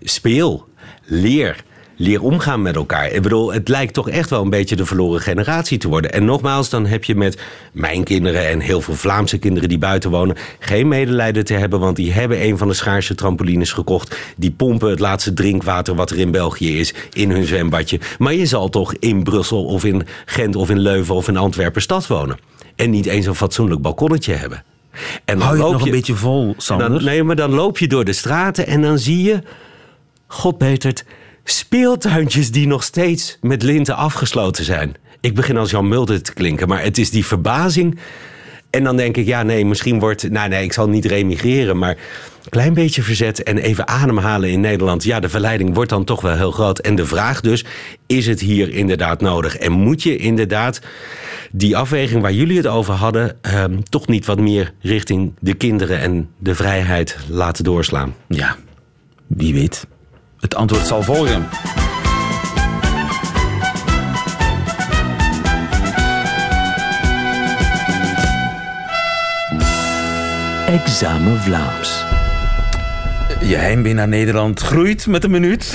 Speel, 0.00 0.68
leer. 1.04 1.64
Leer 1.96 2.22
omgaan 2.22 2.62
met 2.62 2.76
elkaar. 2.76 3.10
Ik 3.10 3.22
bedoel, 3.22 3.52
het 3.52 3.68
lijkt 3.68 3.94
toch 3.94 4.08
echt 4.08 4.30
wel 4.30 4.42
een 4.42 4.50
beetje 4.50 4.76
de 4.76 4.86
verloren 4.86 5.20
generatie 5.20 5.78
te 5.78 5.88
worden. 5.88 6.12
En 6.12 6.24
nogmaals, 6.24 6.70
dan 6.70 6.86
heb 6.86 7.04
je 7.04 7.14
met 7.14 7.42
mijn 7.72 8.04
kinderen 8.04 8.48
en 8.48 8.60
heel 8.60 8.80
veel 8.80 8.94
Vlaamse 8.94 9.38
kinderen 9.38 9.68
die 9.68 9.78
buiten 9.78 10.10
wonen... 10.10 10.36
geen 10.58 10.88
medelijden 10.88 11.44
te 11.44 11.54
hebben, 11.54 11.80
want 11.80 11.96
die 11.96 12.12
hebben 12.12 12.44
een 12.44 12.58
van 12.58 12.68
de 12.68 12.74
schaarse 12.74 13.14
trampolines 13.14 13.72
gekocht. 13.72 14.16
Die 14.36 14.50
pompen 14.50 14.90
het 14.90 15.00
laatste 15.00 15.32
drinkwater 15.32 15.94
wat 15.94 16.10
er 16.10 16.18
in 16.18 16.30
België 16.30 16.78
is 16.78 16.94
in 17.12 17.30
hun 17.30 17.46
zwembadje. 17.46 18.00
Maar 18.18 18.34
je 18.34 18.46
zal 18.46 18.68
toch 18.68 18.94
in 18.94 19.22
Brussel 19.22 19.64
of 19.64 19.84
in 19.84 20.06
Gent 20.24 20.56
of 20.56 20.70
in 20.70 20.78
Leuven 20.78 21.14
of 21.14 21.28
in 21.28 21.36
Antwerpen 21.36 21.82
stad 21.82 22.06
wonen. 22.06 22.38
En 22.76 22.90
niet 22.90 23.06
eens 23.06 23.26
een 23.26 23.34
fatsoenlijk 23.34 23.80
balkonnetje 23.80 24.32
hebben. 24.32 24.64
En 25.24 25.38
dan 25.38 25.40
Hou 25.40 25.56
je 25.56 25.62
het 25.62 25.70
loop 25.70 25.78
nog 25.78 25.86
een 25.86 25.94
beetje 25.94 26.14
vol, 26.14 26.54
Sander? 26.56 26.90
dan, 26.90 27.04
nee, 27.04 27.22
maar 27.22 27.36
dan 27.36 27.50
loop 27.50 27.78
je 27.78 27.88
door 27.88 28.04
de 28.04 28.12
straten 28.12 28.66
en 28.66 28.82
dan 28.82 28.98
zie 28.98 29.22
je, 29.22 29.38
god 30.26 30.58
betert, 30.58 31.04
speeltuintjes 31.44 32.50
die 32.50 32.66
nog 32.66 32.82
steeds 32.82 33.38
met 33.40 33.62
linten 33.62 33.96
afgesloten 33.96 34.64
zijn. 34.64 34.94
Ik 35.20 35.34
begin 35.34 35.56
als 35.56 35.70
Jan 35.70 35.88
Mulder 35.88 36.22
te 36.22 36.32
klinken, 36.32 36.68
maar 36.68 36.82
het 36.82 36.98
is 36.98 37.10
die 37.10 37.26
verbazing. 37.26 37.98
En 38.70 38.84
dan 38.84 38.96
denk 38.96 39.16
ik, 39.16 39.26
ja, 39.26 39.42
nee, 39.42 39.66
misschien 39.66 39.98
wordt. 39.98 40.30
Nou, 40.30 40.48
nee, 40.48 40.64
ik 40.64 40.72
zal 40.72 40.88
niet 40.88 41.04
remigreren, 41.04 41.78
maar 41.78 41.90
een 41.90 42.50
klein 42.50 42.74
beetje 42.74 43.02
verzet 43.02 43.42
en 43.42 43.58
even 43.58 43.88
ademhalen 43.88 44.50
in 44.50 44.60
Nederland. 44.60 45.04
Ja, 45.04 45.20
de 45.20 45.28
verleiding 45.28 45.74
wordt 45.74 45.90
dan 45.90 46.04
toch 46.04 46.20
wel 46.20 46.36
heel 46.36 46.50
groot. 46.50 46.78
En 46.78 46.94
de 46.94 47.06
vraag 47.06 47.40
dus: 47.40 47.64
is 48.06 48.26
het 48.26 48.40
hier 48.40 48.70
inderdaad 48.70 49.20
nodig? 49.20 49.56
En 49.56 49.72
moet 49.72 50.02
je 50.02 50.16
inderdaad 50.16 50.80
die 51.52 51.76
afweging 51.76 52.22
waar 52.22 52.32
jullie 52.32 52.56
het 52.56 52.66
over 52.66 52.94
hadden, 52.94 53.36
ehm, 53.40 53.78
toch 53.88 54.06
niet 54.06 54.26
wat 54.26 54.40
meer 54.40 54.72
richting 54.80 55.32
de 55.38 55.54
kinderen 55.54 56.00
en 56.00 56.28
de 56.38 56.54
vrijheid 56.54 57.16
laten 57.28 57.64
doorslaan? 57.64 58.14
Ja, 58.28 58.56
wie 59.26 59.54
weet. 59.54 59.86
Het 60.44 60.54
antwoord 60.54 60.86
zal 60.86 61.02
volgen. 61.02 61.48
Examen 70.66 71.40
Vlaams. 71.40 72.04
Je 73.40 73.54
heimwee 73.56 73.94
naar 73.94 74.08
Nederland 74.08 74.60
groeit 74.60 75.06
met 75.06 75.24
een 75.24 75.30
minuut. 75.30 75.74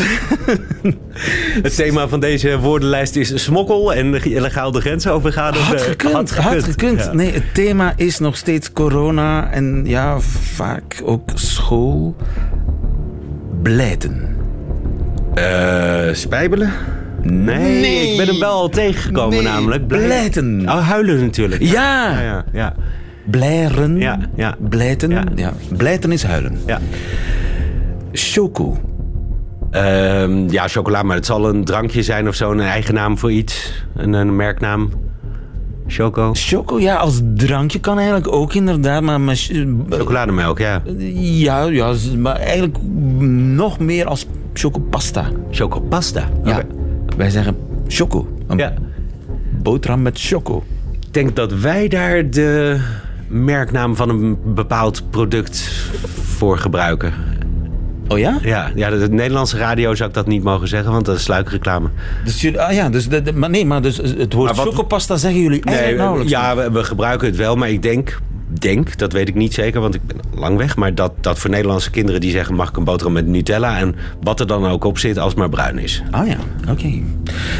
Het 1.63 1.75
thema 1.75 2.07
van 2.07 2.19
deze 2.19 2.59
woordenlijst 2.59 3.15
is 3.15 3.43
smokkel 3.43 3.93
en 3.93 4.23
illegaal 4.23 4.71
de 4.71 4.81
grens 4.81 5.07
overgaan. 5.07 5.53
Had 5.53 5.81
gekund, 5.81 6.35
had 6.35 6.63
gekund. 6.63 7.03
Ja. 7.03 7.13
Nee, 7.13 7.31
het 7.31 7.53
thema 7.53 7.93
is 7.95 8.19
nog 8.19 8.37
steeds 8.37 8.71
corona 8.71 9.51
en 9.51 9.81
ja, 9.85 10.19
vaak 10.19 11.01
ook 11.03 11.31
school. 11.35 12.15
Blijten. 13.61 14.38
Eh, 15.43 16.13
spijbelen? 16.13 16.71
Nee, 17.21 17.57
Nee. 17.81 18.11
ik 18.11 18.17
ben 18.17 18.27
hem 18.27 18.39
wel 18.39 18.51
al 18.51 18.69
tegengekomen 18.69 19.29
Nee, 19.35 19.41
namelijk. 19.43 19.87
blijten. 19.87 20.61
Oh, 20.65 20.87
huilen 20.87 21.19
natuurlijk. 21.19 21.61
Ja, 21.61 22.11
Ja, 22.11 22.21
ja, 22.21 22.45
ja. 22.53 22.73
blijren. 23.25 23.97
Ja, 23.97 24.19
ja. 24.35 24.55
Blijten. 24.69 25.09
Ja. 25.09 25.23
Ja. 25.35 25.53
Blijten 25.77 26.11
is 26.11 26.23
huilen. 26.23 26.57
ja. 26.65 26.79
Choco. 28.11 28.77
Ehm, 29.71 30.49
ja, 30.49 30.67
chocola, 30.67 31.03
maar 31.03 31.15
het 31.15 31.25
zal 31.25 31.49
een 31.49 31.63
drankje 31.63 32.03
zijn 32.03 32.27
of 32.27 32.35
zo. 32.35 32.51
Een 32.51 32.59
eigen 32.59 32.93
naam 32.93 33.17
voor 33.17 33.31
iets. 33.31 33.83
Een, 33.95 34.13
een 34.13 34.35
merknaam. 34.35 34.89
Choco. 35.91 36.31
Choco, 36.33 36.79
ja, 36.79 36.95
als 36.95 37.21
drankje 37.35 37.79
kan 37.79 37.97
eigenlijk 37.97 38.31
ook 38.31 38.53
inderdaad, 38.53 39.01
maar... 39.01 39.21
maar 39.21 39.35
Chocolademelk, 39.89 40.57
ja. 40.59 40.81
ja, 41.21 41.63
ja, 41.63 41.93
maar 42.17 42.35
eigenlijk 42.35 42.77
nog 43.55 43.79
meer 43.79 44.05
als 44.05 44.27
chocopasta. 44.53 45.25
Chocopasta. 45.51 46.29
Ja, 46.43 46.61
wij 47.17 47.29
zeggen 47.29 47.57
choco. 47.87 48.27
Een 48.47 48.57
Ja. 48.57 48.73
boterham 49.61 50.01
met 50.01 50.19
choco. 50.19 50.63
Ik 50.99 51.13
denk 51.13 51.35
dat 51.35 51.53
wij 51.53 51.87
daar 51.87 52.29
de 52.29 52.79
merknaam 53.27 53.95
van 53.95 54.09
een 54.09 54.37
bepaald 54.53 55.03
product 55.09 55.59
voor 56.23 56.57
gebruiken. 56.57 57.13
Oh 58.09 58.19
ja? 58.19 58.37
Ja, 58.41 58.71
ja, 58.75 58.89
de, 58.89 58.97
de 58.97 59.09
Nederlandse 59.09 59.57
radio 59.57 59.95
zou 59.95 60.09
ik 60.09 60.15
dat 60.15 60.27
niet 60.27 60.43
mogen 60.43 60.67
zeggen, 60.67 60.91
want 60.91 61.05
dat 61.05 61.15
is 61.17 61.23
sluikreclame. 61.23 61.89
Dus 62.23 62.41
jullie, 62.41 62.61
ah 62.61 62.73
ja, 62.73 62.89
dus 62.89 63.07
de, 63.09 63.21
de- 63.21 63.33
maar 63.33 63.49
nee, 63.49 63.65
maar 63.65 63.81
dus 63.81 63.97
het 63.97 64.33
woord 64.33 64.55
Maar 64.55 64.65
wat- 64.65 64.73
chocopasta 64.73 65.17
zeggen 65.17 65.41
jullie 65.41 65.61
eigenlijk 65.63 65.87
Nee, 65.97 66.05
nauwelijks. 66.05 66.31
ja, 66.31 66.55
we, 66.55 66.71
we 66.71 66.83
gebruiken 66.83 67.27
het 67.27 67.35
wel, 67.35 67.55
maar 67.55 67.69
ik 67.69 67.81
denk, 67.81 68.19
denk, 68.59 68.97
dat 68.97 69.11
weet 69.13 69.27
ik 69.27 69.35
niet 69.35 69.53
zeker, 69.53 69.81
want 69.81 69.95
ik 69.95 70.01
ben 70.07 70.17
lang 70.35 70.57
weg, 70.57 70.75
maar 70.75 70.95
dat, 70.95 71.11
dat 71.21 71.39
voor 71.39 71.49
Nederlandse 71.49 71.89
kinderen 71.89 72.21
die 72.21 72.31
zeggen 72.31 72.55
mag 72.55 72.69
ik 72.69 72.77
een 72.77 72.83
boterham 72.83 73.13
met 73.13 73.27
Nutella 73.27 73.77
en 73.77 73.95
wat 74.21 74.39
er 74.39 74.47
dan 74.47 74.65
ook 74.65 74.83
op 74.83 74.97
zit 74.97 75.17
als 75.17 75.29
het 75.29 75.37
maar 75.39 75.49
bruin 75.49 75.77
is. 75.77 76.03
Ah 76.11 76.27
ja, 76.27 76.37
oké. 76.69 76.89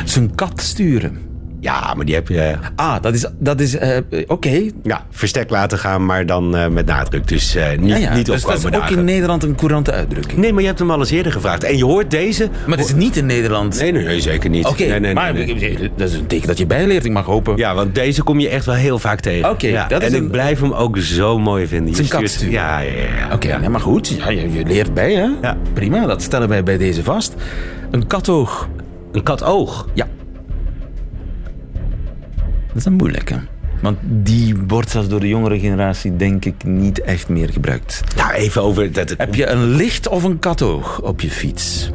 Zijn 0.06 0.36
kat 0.36 0.62
sturen. 0.62 1.18
Ja, 1.62 1.94
maar 1.96 2.06
die 2.06 2.16
heb 2.16 2.28
je 2.28 2.56
Ah, 2.76 2.96
dat 3.02 3.14
is, 3.14 3.26
dat 3.40 3.60
is 3.60 3.78
eh, 3.78 3.98
oké. 4.28 4.62
ja, 4.84 5.06
verstek 5.12 5.50
laten 5.50 5.78
gaan, 5.78 6.06
maar 6.06 6.26
dan 6.26 6.56
eh, 6.58 6.68
met 6.68 6.86
nadruk. 6.86 7.28
Dus 7.28 7.56
eh, 7.56 7.78
niet, 7.78 7.90
Ja, 7.90 7.96
ja. 7.98 8.16
niet 8.16 8.26
dus 8.26 8.42
dat 8.44 8.58
is 8.58 8.66
ook 8.66 8.90
in. 8.90 9.04
Nederland 9.04 9.44
een 9.44 9.56
courante 9.56 9.92
uitdrukking. 9.92 10.40
Nee, 10.40 10.52
maar 10.54 10.62
je 10.62 10.68
hebt 10.68 10.80
hem 10.80 10.92
al 10.92 11.00
eens 11.00 11.10
eerder 11.12 11.32
gevraagd. 11.32 11.64
En 11.64 11.78
je 11.78 11.86
hoort 11.86 12.12
deze... 12.12 12.50
Maar 12.68 12.78
het 12.78 12.88
is 12.88 12.94
niet 12.94 13.16
in 13.18 13.26
Nederland. 13.26 13.80
Nee, 13.80 13.92
nee, 13.92 14.04
nee, 14.06 14.22
zeker 14.22 14.50
niet. 14.50 14.66
Oké, 14.66 14.80
nee, 14.80 14.90
nee, 14.90 15.00
nee, 15.00 15.14
maar 15.14 15.34
nee. 15.34 15.92
dat 15.96 16.10
is 16.10 16.16
een 16.16 16.28
teken 16.28 16.48
dat 16.48 16.58
je 16.58 16.66
bijleert. 16.66 17.06
Ik 17.06 17.12
mag 17.12 17.26
hopen. 17.26 17.58
Ja, 17.58 17.76
want 17.76 17.96
deze 17.96 18.24
kom 18.24 18.40
je 18.40 18.50
echt 18.50 18.66
wel 18.66 18.76
heel 18.76 19.00
vaak 19.00 19.20
tegen. 19.20 19.50
Oké, 19.50 19.68
ja, 19.68 19.88
dat 19.88 20.02
is 20.02 20.08
en 20.08 20.16
een- 20.16 20.24
ik 20.24 20.32
blijf 20.32 20.60
hem 20.60 20.72
ook 20.74 20.98
zo 20.98 21.40
mooi 21.40 21.68
vinden. 21.68 21.94
Het 21.94 22.02
is 22.04 22.12
een 22.12 22.28
stuurt-. 22.28 22.52
Ja, 22.52 22.80
ja, 22.80 22.92
ja. 22.92 23.34
Oké, 23.34 23.70
maar 23.70 23.82
goed. 23.82 24.08
Ja, 24.08 24.30
je, 24.30 24.52
je 24.52 24.66
leert 24.66 24.94
bij, 24.94 25.14
hè? 25.14 25.28
Ja. 25.42 25.58
Prima, 25.74 26.06
dat 26.06 26.22
stellen 26.22 26.50
wij 26.50 26.64
bij 26.64 26.78
deze 26.78 27.04
vast. 27.04 27.34
Een 27.92 28.08
katoog. 28.08 28.68
Een 29.12 29.24
katoog. 29.24 29.88
Ja. 29.94 30.08
Dat 32.70 32.78
is 32.78 32.86
een 32.86 32.94
moeilijke. 32.94 33.40
Want 33.82 33.98
die 34.02 34.56
wordt 34.68 34.90
zelfs 34.90 35.08
door 35.08 35.20
de 35.20 35.28
jongere 35.28 35.60
generatie, 35.60 36.16
denk 36.16 36.46
ik, 36.46 36.64
niet 36.64 37.02
echt 37.02 37.30
meer 37.30 37.50
gebruikt. 37.50 38.02
Nou, 38.16 38.32
even 38.32 38.62
over... 38.62 38.92
Dat, 38.92 39.14
Heb 39.18 39.36
je 39.36 39.48
een 39.48 39.76
licht 39.76 40.08
of 40.08 40.24
een 40.24 40.40
katoog 40.40 41.02
op 41.02 41.22
je 41.22 41.30
fiets? 41.30 41.90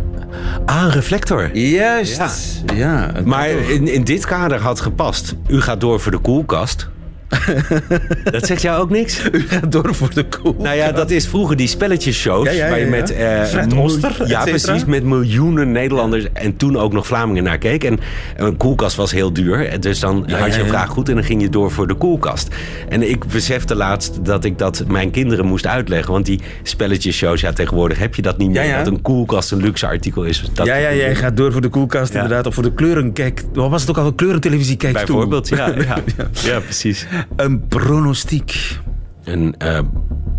Ah, 0.67 0.83
een 0.83 0.91
reflector. 0.91 1.57
Juist. 1.57 2.63
Ja, 2.75 3.13
Maar 3.25 3.49
in, 3.49 3.89
in 3.89 4.05
dit 4.05 4.27
kader 4.27 4.61
had 4.61 4.81
gepast. 4.81 5.35
U 5.47 5.61
gaat 5.61 5.81
door 5.81 6.01
voor 6.01 6.13
de 6.13 6.19
koelkast. 6.19 6.89
dat 8.33 8.47
zegt 8.47 8.63
jou 8.63 8.81
ook 8.83 8.91
niks? 8.91 9.23
U 9.33 9.41
gaat 9.49 9.73
door 9.73 9.95
voor 9.95 10.15
de 10.15 10.25
koel. 10.29 10.57
Nou 10.59 10.77
ja, 10.77 10.93
dat 10.93 11.11
is 11.11 11.27
vroeger 11.29 11.57
die 11.57 11.69
spelletjeshows. 11.69 12.47
Ja, 12.47 12.53
ja, 12.53 12.65
ja, 12.65 12.71
waar 12.71 12.79
je 12.81 12.87
met... 12.87 13.11
eh, 13.13 13.45
Fred 13.45 13.75
Oster, 13.75 14.29
Ja, 14.29 14.45
precies. 14.45 14.85
Met 14.85 15.05
miljoenen 15.05 15.73
Nederlanders 15.73 16.27
en 16.33 16.57
toen 16.57 16.77
ook 16.77 16.93
nog 16.93 17.07
Vlamingen 17.07 17.43
naar 17.43 17.59
keek. 17.59 17.85
En 17.85 17.99
een 18.37 18.57
koelkast 18.57 18.97
was 18.97 19.13
heel 19.13 19.33
duur. 19.33 19.81
Dus 19.81 20.01
dan 20.01 20.31
had 20.31 20.55
je 20.55 20.61
een 20.61 20.69
vraag 20.69 20.89
goed 20.89 21.09
en 21.09 21.15
dan 21.15 21.25
ging 21.25 21.43
je 21.43 21.49
door 21.49 21.71
voor 21.71 21.87
de 21.87 21.95
koelkast. 21.95 22.49
En 22.89 23.11
ik 23.11 23.25
besefte 23.27 23.75
laatst 23.75 24.25
dat 24.25 24.45
ik 24.45 24.59
dat 24.59 24.85
mijn 24.89 25.11
kinderen 25.11 25.47
moest 25.47 25.67
uitleggen. 25.67 26.13
Want 26.13 26.27
die 26.27 26.41
spelletjeshows, 26.63 27.41
ja, 27.41 27.53
tegenwoordig 27.53 27.99
heb 27.99 28.15
je 28.15 28.23
dat 28.23 28.39
niet 28.39 28.51
meer. 28.51 28.77
Dat 28.77 28.87
een 28.87 29.03
koelkast 29.03 29.51
een 29.53 29.61
luxe 29.61 29.87
artikel 29.87 30.23
is. 30.25 30.51
Dat, 30.53 30.67
ja, 30.67 30.75
ja, 30.77 30.95
jij 30.95 31.15
gaat 31.15 31.37
door 31.37 31.53
voor 31.53 31.61
de 31.61 31.69
koelkast 31.69 32.15
inderdaad. 32.15 32.47
Of 32.47 32.55
voor 32.55 32.63
de 32.63 32.73
kleuren. 32.73 33.13
Kijk, 33.13 33.43
wat 33.53 33.71
was 33.71 33.81
het 33.81 33.91
ook 33.91 33.99
al? 33.99 34.07
Een 34.07 34.15
kleurentelevisie 34.15 34.77
kijkstoel. 34.77 35.07
Bijvoorbeeld, 35.17 35.49
ja, 35.49 35.73
ja. 35.79 35.99
ja, 36.53 36.61
precies. 36.61 37.07
Een 37.37 37.67
pronostiek. 37.67 38.79
Een 39.25 39.55
eh, 39.59 39.79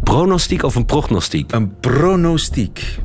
pronostiek 0.03 0.63
of 0.63 0.75
een 0.75 0.85
prognostiek? 0.85 1.51
Een 1.51 1.75
pronostiek. 1.79 2.99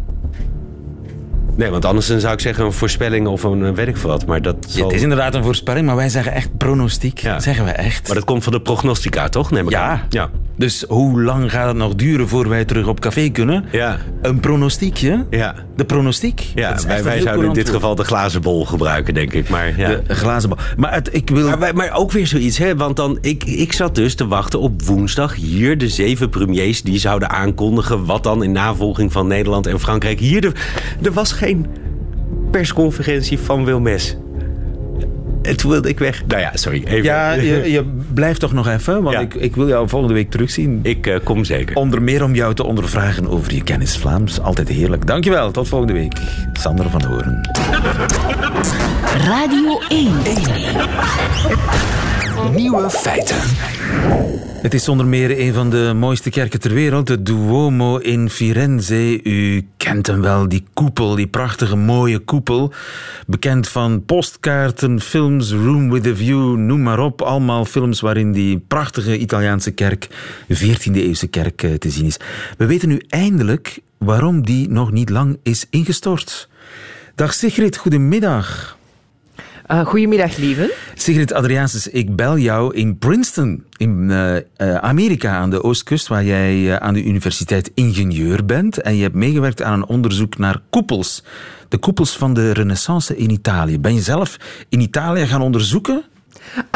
Nee, 1.56 1.70
want 1.70 1.84
anders 1.84 2.16
zou 2.16 2.32
ik 2.32 2.40
zeggen 2.40 2.64
een 2.64 2.72
voorspelling 2.72 3.26
of 3.26 3.42
een 3.42 3.64
eh, 3.64 3.72
weet 3.72 3.88
ik 3.88 3.96
veel 3.96 4.10
wat. 4.10 4.26
Maar 4.26 4.42
dat, 4.42 4.56
zal... 4.68 4.86
Het 4.86 4.96
is 4.96 5.02
inderdaad 5.02 5.34
een 5.34 5.44
voorspelling, 5.44 5.86
maar 5.86 5.96
wij 5.96 6.08
zeggen 6.08 6.32
echt 6.32 6.56
pronostiek. 6.56 7.18
Ja. 7.18 7.40
Zeggen 7.40 7.64
we 7.64 7.70
echt. 7.70 8.06
maar 8.06 8.16
dat 8.16 8.24
komt 8.24 8.42
van 8.42 8.52
de 8.52 8.60
prognostica, 8.60 9.28
toch? 9.28 9.50
Neem 9.50 9.64
ik 9.64 9.70
Ja. 9.70 9.88
aan. 9.88 10.02
Ja. 10.08 10.30
Dus 10.56 10.84
hoe 10.88 11.22
lang 11.22 11.50
gaat 11.50 11.66
het 11.66 11.76
nog 11.76 11.94
duren 11.94 12.28
voor 12.28 12.48
wij 12.48 12.64
terug 12.64 12.86
op 12.86 13.00
café 13.00 13.28
kunnen? 13.28 13.64
Ja. 13.70 13.96
Een 14.22 14.40
pronostiekje? 14.40 15.26
Ja. 15.30 15.54
De 15.76 15.84
pronostiek? 15.84 16.46
Ja, 16.54 16.76
wij, 17.02 17.20
zouden 17.20 17.46
in 17.46 17.52
dit 17.52 17.68
geval 17.68 17.94
de 17.94 18.04
glazen 18.04 18.40
bol 18.40 18.66
gebruiken, 18.66 19.14
denk 19.14 19.32
ik. 19.32 19.48
Maar, 19.48 19.78
ja. 19.78 19.88
De 20.06 20.14
glazen 20.14 20.48
bal. 20.48 20.58
Maar 20.76 20.92
het, 20.92 21.08
ik 21.12 21.30
wil... 21.30 21.56
maar, 21.58 21.74
maar 21.74 21.92
ook 21.92 22.12
weer 22.12 22.26
zoiets, 22.26 22.58
hè? 22.58 22.76
Want 22.76 22.96
dan, 22.96 23.18
ik, 23.20 23.44
ik 23.44 23.72
zat 23.72 23.94
dus 23.94 24.14
te 24.14 24.26
wachten 24.26 24.60
op 24.60 24.82
woensdag 24.82 25.34
hier 25.34 25.78
de 25.78 25.88
zeven 25.88 26.28
premiers 26.28 26.82
die 26.82 26.98
zouden 26.98 27.30
aankondigen 27.30 28.04
wat 28.04 28.22
dan 28.22 28.42
in 28.42 28.52
navolging 28.52 29.12
van 29.12 29.26
Nederland 29.26 29.66
en 29.66 29.80
Frankrijk. 29.80 30.20
Hier, 30.20 30.40
de, 30.40 30.52
er 31.02 31.12
was 31.12 31.32
geen 31.40 31.66
persconferentie 32.50 33.38
van 33.38 33.64
Wilmes. 33.64 34.16
En 35.42 35.56
toen 35.56 35.70
wilde 35.70 35.88
ik 35.88 35.98
weg. 35.98 36.22
Nou 36.26 36.40
ja, 36.40 36.50
sorry. 36.54 36.82
Even. 36.84 37.02
Ja, 37.02 37.32
je, 37.50 37.70
je 37.70 37.84
blijft 38.14 38.40
toch 38.40 38.52
nog 38.52 38.68
even, 38.68 39.02
want 39.02 39.14
Ja. 39.14 39.20
ik, 39.20 39.34
ik 39.34 39.54
wil 39.56 39.68
jou 39.68 39.88
volgende 39.88 40.14
week 40.14 40.30
terugzien. 40.30 40.80
Ik 40.82 41.06
eh, 41.06 41.16
kom 41.24 41.44
zeker. 41.44 41.76
Onder 41.76 42.02
meer 42.02 42.24
om 42.24 42.34
jou 42.34 42.54
te 42.54 42.64
ondervragen 42.64 43.28
over 43.28 43.54
je 43.54 43.62
kennis 43.62 43.96
Vlaams. 43.96 44.40
Altijd 44.40 44.68
heerlijk. 44.68 45.06
Dankjewel, 45.06 45.50
tot 45.50 45.68
volgende 45.68 45.92
week. 45.92 46.12
Sander 46.52 46.90
van 46.90 47.04
Horen. 47.04 47.48
Radio 49.26 49.80
1. 49.88 50.12
Nieuwe 52.48 52.90
feiten. 52.90 53.36
Het 54.62 54.74
is 54.74 54.84
zonder 54.84 55.06
meer 55.06 55.40
een 55.40 55.54
van 55.54 55.70
de 55.70 55.92
mooiste 55.96 56.30
kerken 56.30 56.60
ter 56.60 56.74
wereld, 56.74 57.06
de 57.06 57.22
Duomo 57.22 57.96
in 57.96 58.30
Firenze. 58.30 59.22
U 59.22 59.66
kent 59.76 60.06
hem 60.06 60.20
wel, 60.20 60.48
die 60.48 60.64
koepel, 60.72 61.14
die 61.14 61.26
prachtige 61.26 61.76
mooie 61.76 62.18
koepel. 62.18 62.72
Bekend 63.26 63.68
van 63.68 64.04
postkaarten, 64.04 65.00
films, 65.00 65.52
Room 65.52 65.90
with 65.90 66.06
a 66.06 66.14
View, 66.14 66.56
noem 66.56 66.82
maar 66.82 66.98
op. 66.98 67.22
Allemaal 67.22 67.64
films 67.64 68.00
waarin 68.00 68.32
die 68.32 68.58
prachtige 68.58 69.18
Italiaanse 69.18 69.70
kerk, 69.70 70.08
14e 70.48 71.02
eeuwse 71.02 71.26
kerk, 71.26 71.62
eh, 71.62 71.74
te 71.74 71.90
zien 71.90 72.06
is. 72.06 72.16
We 72.58 72.66
weten 72.66 72.88
nu 72.88 73.02
eindelijk 73.08 73.78
waarom 73.98 74.44
die 74.44 74.68
nog 74.68 74.92
niet 74.92 75.08
lang 75.08 75.38
is 75.42 75.66
ingestort. 75.70 76.48
Dag 77.14 77.34
Sigrid, 77.34 77.76
goedemiddag. 77.76 78.78
Uh, 79.70 79.86
goedemiddag, 79.86 80.36
lieve. 80.36 80.74
Sigrid 80.94 81.32
Adriaansens, 81.32 81.88
ik 81.88 82.16
bel 82.16 82.38
jou 82.38 82.74
in 82.74 82.98
Princeton, 82.98 83.64
in 83.76 84.10
eh, 84.10 84.36
eh, 84.36 84.74
Amerika 84.74 85.36
aan 85.36 85.50
de 85.50 85.62
oostkust, 85.62 86.08
waar 86.08 86.24
jij 86.24 86.80
aan 86.80 86.94
de 86.94 87.04
universiteit 87.04 87.70
ingenieur 87.74 88.44
bent. 88.44 88.80
En 88.80 88.96
je 88.96 89.02
hebt 89.02 89.14
meegewerkt 89.14 89.62
aan 89.62 89.72
een 89.72 89.86
onderzoek 89.86 90.38
naar 90.38 90.60
koepels. 90.70 91.24
De 91.68 91.78
koepels 91.78 92.16
van 92.16 92.34
de 92.34 92.52
renaissance 92.52 93.16
in 93.16 93.30
Italië. 93.30 93.80
Ben 93.80 93.94
je 93.94 94.00
zelf 94.00 94.36
in 94.68 94.80
Italië 94.80 95.26
gaan 95.26 95.42
onderzoeken? 95.42 96.04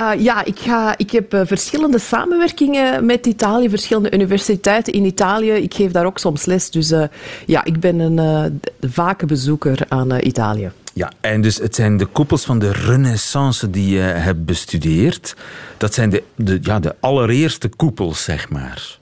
Uh, 0.00 0.10
ja, 0.22 0.44
ik, 0.44 0.58
ga, 0.58 0.94
ik 0.96 1.10
heb 1.10 1.34
uh, 1.34 1.40
verschillende 1.44 1.98
samenwerkingen 1.98 3.06
met 3.06 3.26
Italië, 3.26 3.68
verschillende 3.68 4.12
universiteiten 4.12 4.92
in 4.92 5.04
Italië. 5.04 5.50
Ik 5.50 5.74
geef 5.74 5.92
daar 5.92 6.04
ook 6.04 6.18
soms 6.18 6.44
les, 6.44 6.70
dus 6.70 6.90
uh, 6.90 7.04
ja, 7.46 7.64
ik 7.64 7.80
ben 7.80 7.98
een 7.98 8.60
vake 8.80 9.26
bezoeker 9.26 9.78
aan 9.88 10.20
Italië. 10.20 10.70
Ja, 10.92 11.12
en 11.20 11.40
dus 11.40 11.58
het 11.58 11.74
zijn 11.74 11.96
de 11.96 12.06
koepels 12.06 12.44
van 12.44 12.58
de 12.58 12.72
renaissance 12.72 13.70
die 13.70 13.94
je 13.94 14.00
hebt 14.00 14.44
bestudeerd. 14.44 15.36
Dat 15.76 15.94
zijn 15.94 16.10
de, 16.10 16.22
de, 16.34 16.58
ja, 16.62 16.80
de 16.80 16.94
allereerste 17.00 17.68
koepels, 17.68 18.24
zeg 18.24 18.48
maar. 18.50 18.98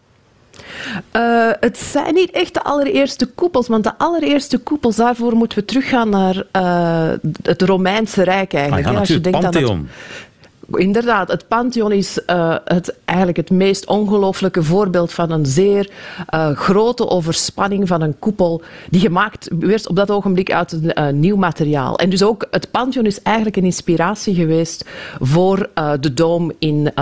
Uh, 1.16 1.50
het 1.60 1.78
zijn 1.78 2.14
niet 2.14 2.30
echt 2.30 2.54
de 2.54 2.62
allereerste 2.62 3.26
koepels, 3.26 3.68
want 3.68 3.84
de 3.84 3.98
allereerste 3.98 4.58
koepels, 4.58 4.96
daarvoor 4.96 5.32
moeten 5.32 5.58
we 5.58 5.64
teruggaan 5.64 6.08
naar 6.08 6.44
uh, 6.56 7.30
het 7.42 7.62
Romeinse 7.62 8.22
Rijk 8.22 8.54
eigenlijk. 8.54 8.86
Ah, 8.86 8.92
ja, 8.92 8.98
Als 8.98 9.08
je 9.08 9.20
denkt 9.20 9.40
Pantheon. 9.40 9.70
aan 9.70 9.78
het, 9.78 10.31
Inderdaad, 10.70 11.28
het 11.28 11.48
Pantheon 11.48 11.92
is 11.92 12.20
uh, 12.26 12.56
het, 12.64 12.94
eigenlijk 13.04 13.38
het 13.38 13.50
meest 13.50 13.86
ongelooflijke 13.86 14.62
voorbeeld 14.62 15.12
van 15.12 15.30
een 15.30 15.46
zeer 15.46 15.90
uh, 16.34 16.50
grote 16.50 17.08
overspanning 17.08 17.88
van 17.88 18.02
een 18.02 18.18
koepel 18.18 18.62
die 18.90 19.00
gemaakt 19.00 19.50
werd 19.58 19.88
op 19.88 19.96
dat 19.96 20.10
ogenblik 20.10 20.52
uit 20.52 20.72
uh, 20.82 21.08
nieuw 21.08 21.36
materiaal. 21.36 21.98
En 21.98 22.10
dus 22.10 22.22
ook 22.22 22.46
het 22.50 22.70
Pantheon 22.70 23.06
is 23.06 23.22
eigenlijk 23.22 23.56
een 23.56 23.64
inspiratie 23.64 24.34
geweest 24.34 24.84
voor 25.20 25.70
de 26.00 26.14
Dom 26.14 26.52
in 26.58 26.92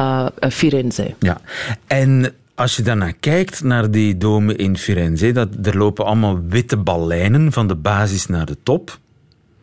Firenze. 0.51 1.14
Ja, 1.18 1.40
en 1.87 2.35
als 2.61 2.77
je 2.77 2.83
daarnaar 2.83 3.14
kijkt, 3.20 3.62
naar 3.62 3.90
die 3.90 4.16
domen 4.16 4.57
in 4.57 4.77
Firenze, 4.77 5.33
dat, 5.33 5.49
er 5.62 5.79
lopen 5.79 6.05
allemaal 6.05 6.40
witte 6.49 6.77
ballijnen 6.77 7.53
van 7.53 7.68
de 7.68 7.75
basis 7.75 8.27
naar 8.27 8.46
de 8.46 8.57
top. 8.62 8.99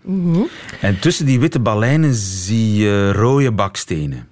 Mm 0.08 0.34
-hmm. 0.34 0.48
En 0.82 1.00
tussen 1.00 1.26
die 1.26 1.40
witte 1.40 1.60
ballijnen 1.60 2.14
zie 2.14 2.74
je 2.76 3.12
rode 3.12 3.52
bakstenen. 3.52 4.28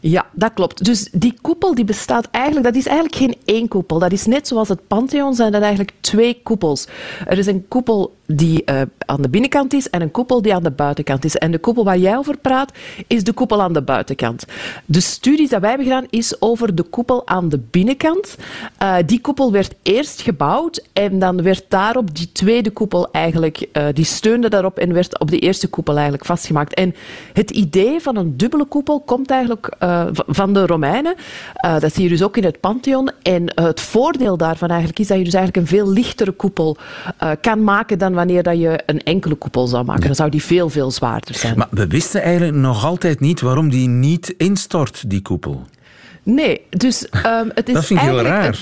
Ja, 0.00 0.26
dat 0.32 0.52
klopt. 0.54 0.84
Dus 0.84 1.08
die 1.12 1.34
koepel 1.40 1.74
die 1.74 1.84
bestaat 1.84 2.28
eigenlijk, 2.30 2.66
dat 2.66 2.76
is 2.76 2.86
eigenlijk 2.86 3.16
geen 3.16 3.36
één 3.44 3.68
koepel. 3.68 3.98
Dat 3.98 4.12
is 4.12 4.26
net 4.26 4.48
zoals 4.48 4.68
het 4.68 4.86
Pantheon 4.86 5.34
zijn 5.34 5.52
dat 5.52 5.62
eigenlijk 5.62 5.92
twee 6.00 6.40
koepels. 6.42 6.86
Er 7.26 7.38
is 7.38 7.46
een 7.46 7.68
koepel 7.68 8.16
die 8.32 8.62
uh, 8.66 8.80
aan 8.98 9.22
de 9.22 9.28
binnenkant 9.28 9.72
is 9.72 9.90
en 9.90 10.02
een 10.02 10.10
koepel 10.10 10.42
die 10.42 10.54
aan 10.54 10.62
de 10.62 10.70
buitenkant 10.70 11.24
is. 11.24 11.36
En 11.36 11.50
de 11.50 11.58
koepel 11.58 11.84
waar 11.84 11.98
jij 11.98 12.16
over 12.16 12.36
praat, 12.36 12.72
is 13.06 13.24
de 13.24 13.32
koepel 13.32 13.62
aan 13.62 13.72
de 13.72 13.82
buitenkant. 13.82 14.44
De 14.84 15.00
studies 15.00 15.48
die 15.48 15.58
wij 15.58 15.68
hebben 15.68 15.86
gedaan, 15.86 16.06
is 16.10 16.40
over 16.40 16.74
de 16.74 16.82
koepel 16.82 17.26
aan 17.26 17.48
de 17.48 17.58
binnenkant. 17.58 18.36
Uh, 18.82 18.96
die 19.06 19.20
koepel 19.20 19.52
werd 19.52 19.74
eerst 19.82 20.20
gebouwd 20.20 20.84
en 20.92 21.18
dan 21.18 21.42
werd 21.42 21.64
daarop 21.68 22.14
die 22.14 22.32
tweede 22.32 22.70
koepel 22.70 23.10
eigenlijk, 23.10 23.68
uh, 23.72 23.86
die 23.92 24.04
steunde 24.04 24.48
daarop 24.48 24.78
en 24.78 24.92
werd 24.92 25.18
op 25.20 25.30
de 25.30 25.38
eerste 25.38 25.68
koepel 25.68 25.94
eigenlijk 25.94 26.24
vastgemaakt. 26.24 26.74
En 26.74 26.94
het 27.32 27.50
idee 27.50 28.00
van 28.00 28.16
een 28.16 28.36
dubbele 28.36 28.64
koepel 28.64 29.00
komt 29.00 29.30
eigenlijk 29.30 29.76
van 30.26 30.52
de 30.52 30.66
Romeinen. 30.66 31.14
Dat 31.78 31.94
zie 31.94 32.02
je 32.02 32.08
dus 32.08 32.22
ook 32.22 32.36
in 32.36 32.44
het 32.44 32.60
Pantheon. 32.60 33.10
En 33.22 33.52
het 33.54 33.80
voordeel 33.80 34.36
daarvan 34.36 34.68
eigenlijk 34.68 34.98
is 34.98 35.06
dat 35.06 35.18
je 35.18 35.24
dus 35.24 35.34
eigenlijk 35.34 35.66
een 35.66 35.76
veel 35.76 35.92
lichtere 35.92 36.32
koepel 36.32 36.76
kan 37.40 37.64
maken 37.64 37.98
dan 37.98 38.14
wanneer 38.18 38.42
dat 38.42 38.58
je 38.58 38.80
een 38.86 39.02
enkele 39.02 39.34
koepel 39.34 39.66
zou 39.66 39.84
maken. 39.84 40.06
Dan 40.06 40.14
zou 40.14 40.30
die 40.30 40.42
veel, 40.42 40.68
veel 40.68 40.90
zwaarder 40.90 41.34
zijn. 41.34 41.58
Maar 41.58 41.68
we 41.70 41.86
wisten 41.86 42.22
eigenlijk 42.22 42.56
nog 42.56 42.84
altijd 42.84 43.20
niet 43.20 43.40
waarom 43.40 43.70
die 43.70 43.88
niet 43.88 44.34
instort, 44.36 45.10
die 45.10 45.22
koepel. 45.22 45.66
Nee, 46.22 46.60
dus 46.70 47.06
um, 47.26 47.50
het 47.54 47.68
is 47.68 47.74
Dat 47.74 47.84
vind 47.84 48.00
ik 48.00 48.06
heel 48.06 48.20
raar. 48.20 48.58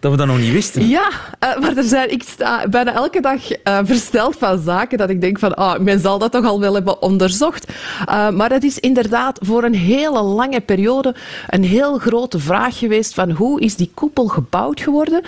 Dat 0.00 0.10
we 0.10 0.16
dat 0.16 0.26
nog 0.26 0.38
niet 0.38 0.52
wisten. 0.52 0.88
Ja, 0.88 1.08
uh, 1.44 1.58
maar 1.60 1.76
er 1.76 1.82
zijn, 1.82 2.12
ik 2.12 2.22
sta 2.22 2.68
bijna 2.68 2.92
elke 2.92 3.20
dag 3.20 3.50
uh, 3.50 3.78
versteld 3.82 4.36
van 4.38 4.58
zaken 4.58 4.98
dat 4.98 5.10
ik 5.10 5.20
denk 5.20 5.38
van, 5.38 5.54
ah, 5.54 5.78
men 5.78 6.00
zal 6.00 6.18
dat 6.18 6.32
toch 6.32 6.44
al 6.44 6.60
wel 6.60 6.74
hebben 6.74 7.02
onderzocht. 7.02 7.72
Uh, 8.08 8.30
maar 8.30 8.50
het 8.50 8.64
is 8.64 8.78
inderdaad 8.78 9.38
voor 9.42 9.64
een 9.64 9.74
hele 9.74 10.22
lange 10.22 10.60
periode 10.60 11.14
een 11.48 11.64
heel 11.64 11.98
grote 11.98 12.38
vraag 12.38 12.78
geweest 12.78 13.14
van 13.14 13.30
hoe 13.30 13.60
is 13.60 13.76
die 13.76 13.90
koepel 13.94 14.26
gebouwd 14.26 14.80
geworden? 14.80 15.22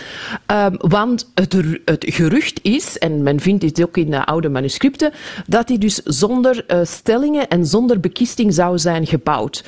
want 0.79 1.31
het, 1.35 1.57
het, 1.85 2.05
gerucht 2.09 2.61
is, 2.63 2.99
en 2.99 3.23
men 3.23 3.41
vindt 3.41 3.61
dit 3.61 3.83
ook 3.83 3.97
in 3.97 4.15
oude 4.15 4.49
manuscripten, 4.49 5.13
dat 5.47 5.67
die 5.67 5.79
dus 5.79 5.95
zonder 6.05 6.65
stellingen 6.83 7.49
en 7.49 7.67
zonder 7.67 8.01
bekisting 8.01 8.55
zou 8.55 8.79
zijn 8.79 9.07
gebouwd. 9.07 9.65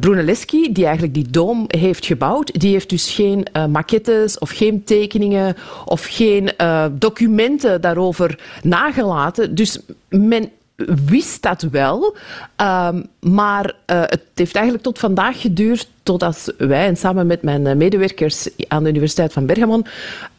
Brunelleschi, 0.00 0.72
die 0.72 0.84
eigenlijk 0.84 1.14
die 1.14 1.30
dom 1.30 1.64
heeft 1.66 2.06
gebouwd, 2.06 2.60
die 2.60 2.72
heeft 2.72 2.88
dus 2.88 3.10
geen 3.10 3.46
maquettes 3.68 4.38
of 4.38 4.50
geen 4.50 4.84
tekeningen 4.84 5.56
of 5.84 6.04
geen 6.04 6.50
uh, 6.58 6.84
documenten 6.92 7.80
daarover 7.80 8.38
nagelaten. 8.62 9.54
Dus 9.54 9.78
men 10.08 10.50
wist 10.86 11.42
dat 11.42 11.62
wel, 11.62 12.16
um, 12.56 13.06
maar 13.20 13.64
uh, 13.66 14.00
het 14.02 14.22
heeft 14.34 14.54
eigenlijk 14.54 14.84
tot 14.84 14.98
vandaag 14.98 15.40
geduurd 15.40 15.88
totdat 16.02 16.54
wij, 16.58 16.86
en 16.86 16.96
samen 16.96 17.26
met 17.26 17.42
mijn 17.42 17.66
eh, 17.66 17.76
medewerkers 17.76 18.48
aan 18.68 18.82
de 18.82 18.88
Universiteit 18.88 19.32
van 19.32 19.46
Bergamo, 19.46 19.82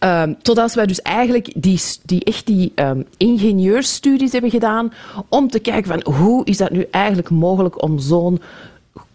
uh, 0.04 0.24
totdat 0.42 0.74
wij 0.74 0.86
dus 0.86 1.02
eigenlijk 1.02 1.52
die, 1.56 1.82
die 2.04 2.24
echt 2.24 2.46
die 2.46 2.72
um, 2.76 3.06
ingenieursstudies 3.18 4.32
hebben 4.32 4.52
gedaan 4.52 4.94
om 5.30 5.50
te 5.50 5.60
kijken 5.60 6.02
van 6.02 6.14
hoe 6.14 6.46
is 6.46 6.58
dat 6.58 6.72
nu 6.72 6.88
eigenlijk 6.92 7.30
mogelijk 7.30 7.84
om 7.84 8.00
zo'n 8.00 8.42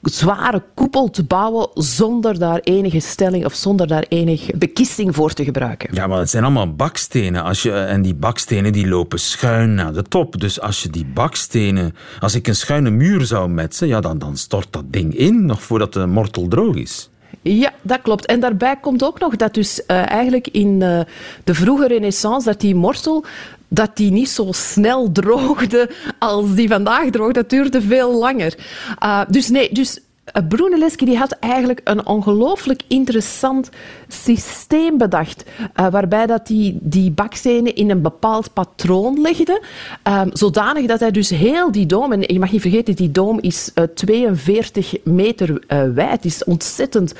zware 0.09 0.63
koepel 0.75 1.11
te 1.11 1.25
bouwen 1.25 1.69
zonder 1.75 2.39
daar 2.39 2.59
enige 2.59 3.01
stelling 3.01 3.45
of 3.45 3.55
zonder 3.55 3.87
daar 3.87 4.05
enige 4.09 4.57
bekisting 4.57 5.15
voor 5.15 5.33
te 5.33 5.45
gebruiken. 5.45 5.95
Ja, 5.95 6.07
maar 6.07 6.19
het 6.19 6.31
zijn 6.31 6.45
allemaal 6.45 6.75
bakstenen. 6.75 7.43
Als 7.43 7.63
je, 7.63 7.73
en 7.73 8.03
die 8.03 8.15
bakstenen 8.15 8.73
die 8.73 8.89
lopen 8.89 9.19
schuin 9.19 9.75
naar 9.75 9.93
de 9.93 10.03
top. 10.03 10.41
Dus 10.41 10.61
als 10.61 10.83
je 10.83 10.91
die 10.91 11.07
bakstenen... 11.15 11.95
Als 12.21 12.35
ik 12.35 12.47
een 12.47 12.57
schuine 12.57 12.91
muur 12.91 13.25
zou 13.25 13.49
metsen, 13.49 13.89
ja, 13.89 14.01
dan, 14.01 14.19
dan 14.19 14.37
stort 14.37 14.67
dat 14.71 14.85
ding 14.87 15.15
in, 15.15 15.47
nog 15.47 15.63
voordat 15.63 15.93
de 15.93 16.07
mortel 16.07 16.49
droog 16.49 16.75
is. 16.75 17.11
Ja, 17.43 17.73
dat 17.83 18.03
klopt. 18.03 18.27
En 18.27 18.41
daarbij 18.41 18.77
komt 18.81 19.05
ook 19.05 19.19
nog 19.19 19.37
dat 19.37 19.55
dus 19.55 19.81
uh, 19.87 20.11
eigenlijk 20.11 20.49
in 20.49 20.81
uh, 20.81 21.01
de 21.45 21.55
vroege 21.55 21.87
renaissance, 21.87 22.49
dat 22.49 22.61
die 22.61 22.75
mortel 22.75 23.25
dat 23.69 23.97
die 23.97 24.11
niet 24.11 24.29
zo 24.29 24.49
snel 24.53 25.13
droogde 25.13 25.91
als 26.19 26.55
die 26.55 26.69
vandaag 26.69 27.11
droogt. 27.11 27.35
Dat 27.35 27.51
duurde 27.51 27.83
veel 27.83 28.19
langer. 28.19 28.55
Uh, 29.03 29.23
dus 29.29 29.49
nee, 29.49 29.73
dus 29.73 30.01
Brunelleschi 30.49 31.05
die 31.05 31.17
had 31.17 31.33
eigenlijk 31.41 31.81
een 31.85 32.07
ongelooflijk 32.07 32.83
interessant 32.89 33.71
systeem 34.09 34.99
bedacht, 34.99 35.45
uh, 35.77 35.89
waarbij 35.89 36.27
dat 36.27 36.47
die, 36.47 36.79
die 36.81 37.11
bakstenen 37.11 37.75
in 37.75 37.91
een 37.91 38.03
bepaald 38.03 38.53
patroon 38.53 39.21
legde, 39.21 39.63
uh, 40.09 40.23
zodanig 40.33 40.87
dat 40.87 41.01
hij 41.01 41.11
dus 41.11 41.31
heel 41.31 41.73
die 41.73 41.87
doom, 41.87 42.13
en 42.13 42.21
je 42.21 42.39
mag 42.39 42.53
niet 42.53 42.61
vergeten, 42.61 42.95
die 42.95 43.11
doom 43.11 43.41
is 43.41 43.71
uh, 43.75 43.85
42 43.95 44.95
meter 45.05 45.63
wijd, 45.95 46.25
is 46.25 46.45
ontzettend 46.45 47.15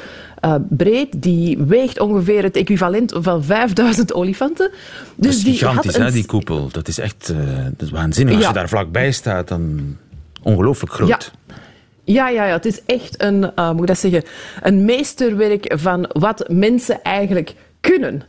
breed, 0.69 1.23
die 1.23 1.59
weegt 1.59 2.01
ongeveer 2.01 2.43
het 2.43 2.57
equivalent 2.57 3.13
van 3.17 3.45
5000 3.45 4.15
olifanten. 4.15 4.71
Dus 5.17 5.43
dat 5.43 5.47
is 5.47 5.59
gigantisch, 5.59 5.95
die, 5.95 6.03
hè, 6.03 6.11
die 6.11 6.27
koepel. 6.27 6.69
Dat 6.73 6.89
is 6.89 6.99
echt 6.99 7.27
dat 7.71 7.83
is 7.83 7.91
waanzinnig. 7.91 8.35
Als 8.35 8.43
ja. 8.43 8.49
je 8.49 8.55
daar 8.55 8.69
vlakbij 8.69 9.13
staat, 9.13 9.49
dan 9.49 9.97
ongelooflijk 10.43 10.93
groot. 10.93 11.09
Ja. 11.09 11.46
Ja, 12.07 12.29
ja, 12.29 12.47
ja, 12.47 12.53
het 12.53 12.65
is 12.65 12.81
echt 12.87 13.23
een, 13.23 13.51
uh, 13.57 13.71
moet 13.71 13.81
ik 13.81 13.87
dat 13.87 13.99
zeggen, 13.99 14.23
een 14.63 14.85
meesterwerk 14.85 15.73
van 15.77 16.11
wat 16.13 16.45
mensen 16.49 17.03
eigenlijk 17.03 17.55
kunnen. 17.81 18.23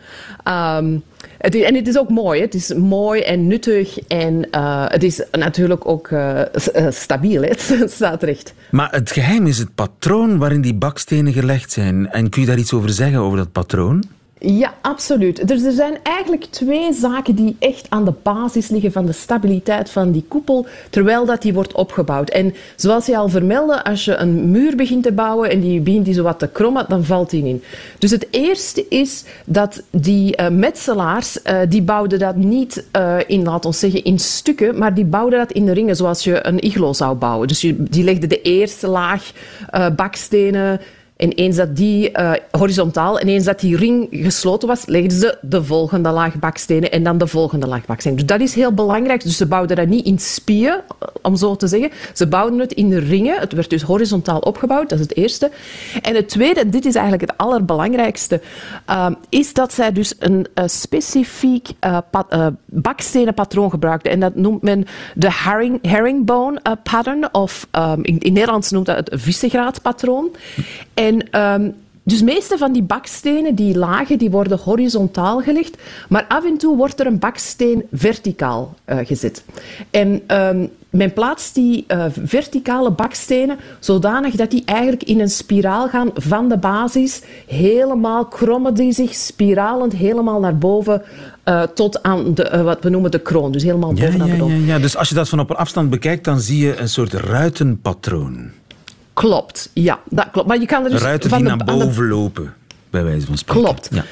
Is, 1.39 1.61
en 1.61 1.75
het 1.75 1.87
is 1.87 1.97
ook 1.97 2.09
mooi. 2.09 2.41
Het 2.41 2.53
is 2.53 2.73
mooi 2.73 3.21
en 3.21 3.47
nuttig. 3.47 3.99
En 3.99 4.47
uh, 4.51 4.85
het 4.87 5.03
is 5.03 5.23
natuurlijk 5.31 5.87
ook 5.87 6.09
uh, 6.09 6.41
stabiel. 6.89 7.41
Hè? 7.41 7.47
Het 7.79 7.91
staat 7.91 8.23
recht. 8.23 8.53
Maar 8.71 8.91
het 8.91 9.11
geheim 9.11 9.47
is 9.47 9.57
het 9.57 9.75
patroon 9.75 10.37
waarin 10.37 10.61
die 10.61 10.73
bakstenen 10.73 11.33
gelegd 11.33 11.71
zijn. 11.71 12.09
En 12.09 12.29
kun 12.29 12.41
je 12.41 12.47
daar 12.47 12.57
iets 12.57 12.73
over 12.73 12.89
zeggen, 12.89 13.19
over 13.19 13.37
dat 13.37 13.51
patroon? 13.51 14.03
Ja, 14.39 14.73
absoluut. 14.81 15.47
Dus 15.47 15.63
er 15.63 15.71
zijn 15.71 15.97
eigenlijk 16.03 16.43
twee 16.43 16.93
zaken 16.93 17.35
die 17.35 17.55
echt 17.59 17.85
aan 17.89 18.05
de 18.05 18.13
basis 18.23 18.67
liggen 18.67 18.91
van 18.91 19.05
de 19.05 19.11
stabiliteit 19.11 19.89
van 19.89 20.11
die 20.11 20.25
koepel, 20.27 20.65
terwijl 20.89 21.25
dat 21.25 21.41
die 21.41 21.53
wordt 21.53 21.73
opgebouwd. 21.73 22.29
En 22.29 22.53
zoals 22.75 23.05
je 23.05 23.17
al 23.17 23.29
vermeldde, 23.29 23.83
als 23.83 24.05
je 24.05 24.15
een 24.15 24.51
muur 24.51 24.75
begint 24.75 25.03
te 25.03 25.11
bouwen 25.11 25.49
en 25.49 25.59
die 25.59 25.79
begint 25.79 26.05
die 26.05 26.13
zo 26.13 26.23
wat 26.23 26.39
te 26.39 26.47
krommen, 26.47 26.85
dan 26.87 27.03
valt 27.03 27.29
die 27.29 27.45
in. 27.45 27.63
Dus 27.99 28.11
het 28.11 28.27
eerste 28.31 28.85
is 28.89 29.23
dat 29.45 29.83
die 29.89 30.41
uh, 30.41 30.49
metselaars, 30.49 31.39
uh, 31.43 31.59
die 31.69 31.81
bouwden 31.81 32.19
dat 32.19 32.35
niet 32.35 32.85
uh, 32.97 33.15
in, 33.27 33.43
laten 33.43 33.69
we 33.69 33.75
zeggen, 33.75 34.03
in 34.03 34.19
stukken, 34.19 34.77
maar 34.77 34.93
die 34.93 35.05
bouwden 35.05 35.39
dat 35.39 35.51
in 35.51 35.65
de 35.65 35.73
ringen 35.73 35.95
zoals 35.95 36.23
je 36.23 36.47
een 36.47 36.59
iglo 36.59 36.93
zou 36.93 37.15
bouwen. 37.15 37.47
Dus 37.47 37.61
je, 37.61 37.83
die 37.83 38.03
legden 38.03 38.29
de 38.29 38.41
eerste 38.41 38.87
laag 38.87 39.31
bakstenen, 39.95 40.81
en 41.17 41.31
eens 41.31 41.55
dat 41.55 41.75
die 41.75 42.09
uh, 42.11 42.31
horizontaal 42.51 43.19
en 43.19 43.27
eens 43.27 43.45
dat 43.45 43.59
die 43.59 43.77
ring 43.77 44.07
gesloten 44.11 44.67
was, 44.67 44.85
legden 44.85 45.19
ze 45.19 45.37
de 45.41 45.63
volgende 45.63 46.09
laag 46.09 46.39
bakstenen 46.39 46.91
en 46.91 47.03
dan 47.03 47.17
de 47.17 47.27
volgende 47.27 47.67
laag 47.67 47.85
bakstenen. 47.85 48.17
Dus 48.17 48.27
dat 48.27 48.41
is 48.41 48.53
heel 48.53 48.73
belangrijk. 48.73 49.23
Dus 49.23 49.37
ze 49.37 49.45
bouwden 49.45 49.75
dat 49.75 49.87
niet 49.87 50.05
in 50.05 50.19
spieën, 50.19 50.79
om 51.21 51.35
zo 51.35 51.55
te 51.55 51.67
zeggen. 51.67 51.91
Ze 52.13 52.27
bouwden 52.27 52.59
het 52.59 52.73
in 52.73 52.89
de 52.89 52.99
ringen. 52.99 53.39
Het 53.39 53.53
werd 53.53 53.69
dus 53.69 53.81
horizontaal 53.81 54.39
opgebouwd, 54.39 54.89
dat 54.89 54.99
is 54.99 55.05
het 55.05 55.17
eerste. 55.17 55.51
En 56.01 56.15
het 56.15 56.29
tweede, 56.29 56.69
dit 56.69 56.85
is 56.85 56.95
eigenlijk 56.95 57.31
het 57.31 57.39
allerbelangrijkste, 57.39 58.41
uh, 58.89 59.07
is 59.29 59.53
dat 59.53 59.73
zij 59.73 59.91
dus 59.91 60.13
een 60.19 60.47
uh, 60.55 60.63
specifiek 60.65 61.69
pat, 62.11 62.35
bakstenen 62.65 63.33
patroon 63.33 63.69
gebruikten. 63.69 64.11
En 64.11 64.19
dat 64.19 64.35
noemt 64.35 64.61
men 64.61 64.85
de 65.15 65.31
herring, 65.31 65.79
herringbone 65.81 66.61
pattern, 66.83 67.33
of 67.33 67.67
um, 67.71 68.03
in, 68.03 68.33
Nederlands 68.33 68.71
noemt 68.71 68.85
dat 68.85 68.97
het 68.97 69.09
Visegraad 69.21 69.81
patroon. 69.81 70.29
En 71.07 71.41
um, 71.61 71.73
dus 72.03 72.21
meeste 72.21 72.57
van 72.57 72.71
die 72.71 72.83
bakstenen, 72.83 73.55
die 73.55 73.77
lagen, 73.77 74.17
die 74.17 74.31
worden 74.31 74.59
horizontaal 74.63 75.41
gelegd, 75.41 75.77
maar 76.09 76.25
af 76.27 76.45
en 76.45 76.57
toe 76.57 76.77
wordt 76.77 76.99
er 76.99 77.05
een 77.05 77.19
baksteen 77.19 77.83
verticaal 77.91 78.75
uh, 78.85 78.97
gezet. 79.03 79.43
En 79.91 80.21
um, 80.27 80.69
men 80.89 81.13
plaatst 81.13 81.55
die 81.55 81.85
uh, 81.87 82.05
verticale 82.23 82.91
bakstenen 82.91 83.57
zodanig 83.79 84.35
dat 84.35 84.51
die 84.51 84.63
eigenlijk 84.65 85.03
in 85.03 85.19
een 85.19 85.29
spiraal 85.29 85.87
gaan 85.87 86.09
van 86.13 86.49
de 86.49 86.57
basis, 86.57 87.21
helemaal 87.47 88.25
krommen 88.25 88.73
die 88.73 88.91
zich 88.93 89.13
spiralend 89.13 89.93
helemaal 89.93 90.39
naar 90.39 90.57
boven 90.57 91.01
uh, 91.45 91.61
tot 91.61 92.03
aan 92.03 92.33
de, 92.33 92.61
wat 92.63 92.83
we 92.83 92.89
noemen 92.89 93.11
de 93.11 93.19
kroon. 93.19 93.51
Dus 93.51 93.63
helemaal 93.63 93.93
bovenaan 93.93 94.27
ja, 94.27 94.35
de 94.35 94.45
ja, 94.45 94.65
ja, 94.65 94.79
dus 94.79 94.97
als 94.97 95.09
je 95.09 95.15
dat 95.15 95.29
van 95.29 95.39
op 95.39 95.49
een 95.49 95.55
afstand 95.55 95.89
bekijkt, 95.89 96.23
dan 96.23 96.39
zie 96.39 96.65
je 96.65 96.77
een 96.77 96.89
soort 96.89 97.13
ruitenpatroon. 97.13 98.49
Klopt, 99.17 99.69
ja, 99.73 99.99
dat 100.09 100.27
klopt. 100.31 100.47
Maar 100.47 100.59
je 100.59 100.65
kan 100.65 100.83
er 100.83 100.89
dus 100.89 101.01
Ruiten 101.01 101.29
van 101.29 101.37
die 101.37 101.47
de, 101.47 101.55
naar 101.55 101.77
boven 101.77 102.07
de... 102.07 102.15
lopen, 102.15 102.53
bij 102.89 103.03
wijze 103.03 103.25
van 103.25 103.37
spreken. 103.37 103.63
Klopt. 103.63 103.89
Ja. 103.91 104.03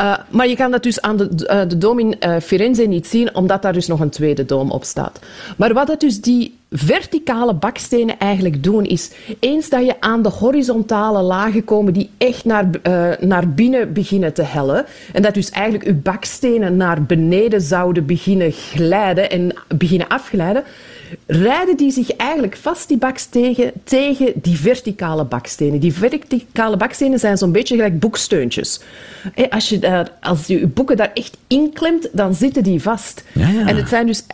Uh, 0.00 0.16
maar 0.30 0.48
je 0.48 0.56
kan 0.56 0.70
dat 0.70 0.82
dus 0.82 1.00
aan 1.00 1.16
de, 1.16 1.28
uh, 1.50 1.68
de 1.68 1.78
doom 1.78 1.98
in 1.98 2.16
uh, 2.20 2.36
Firenze 2.42 2.82
niet 2.82 3.06
zien, 3.06 3.34
omdat 3.34 3.62
daar 3.62 3.72
dus 3.72 3.86
nog 3.86 4.00
een 4.00 4.10
tweede 4.10 4.44
doom 4.44 4.70
op 4.70 4.84
staat. 4.84 5.18
Maar 5.56 5.72
wat 5.72 5.86
dat 5.86 6.00
dus 6.00 6.20
die 6.20 6.58
verticale 6.70 7.54
bakstenen 7.54 8.18
eigenlijk 8.18 8.62
doen, 8.62 8.84
is 8.84 9.10
eens 9.40 9.68
dat 9.68 9.86
je 9.86 10.00
aan 10.00 10.22
de 10.22 10.28
horizontale 10.28 11.22
lagen 11.22 11.64
komen 11.64 11.92
die 11.92 12.10
echt 12.18 12.44
naar, 12.44 12.66
naar 13.20 13.48
binnen 13.48 13.92
beginnen 13.92 14.32
te 14.32 14.42
hellen, 14.42 14.86
en 15.12 15.22
dat 15.22 15.34
dus 15.34 15.50
eigenlijk 15.50 15.84
je 15.84 15.94
bakstenen 15.94 16.76
naar 16.76 17.02
beneden 17.02 17.60
zouden 17.60 18.06
beginnen 18.06 18.52
glijden 18.52 19.30
en 19.30 19.54
beginnen 19.76 20.08
afglijden, 20.08 20.64
rijden 21.26 21.76
die 21.76 21.90
zich 21.90 22.16
eigenlijk 22.16 22.56
vast, 22.56 22.88
die 22.88 22.98
bakstenen, 22.98 23.72
tegen 23.84 24.32
die 24.34 24.56
verticale 24.56 25.24
bakstenen. 25.24 25.80
Die 25.80 25.92
verticale 25.92 26.76
bakstenen 26.76 27.18
zijn 27.18 27.38
zo'n 27.38 27.52
beetje 27.52 27.74
gelijk 27.74 28.00
boeksteuntjes. 28.00 28.80
Als 29.50 29.68
je, 29.68 29.78
daar, 29.78 30.12
als 30.20 30.46
je 30.46 30.66
boeken 30.66 30.96
daar 30.96 31.10
echt 31.14 31.36
inklemt, 31.46 32.08
dan 32.12 32.34
zitten 32.34 32.62
die 32.62 32.82
vast. 32.82 33.24
Ja, 33.32 33.48
ja. 33.48 33.66
En 33.66 33.76
het 33.76 33.88
zijn 33.88 34.06
dus 34.06 34.24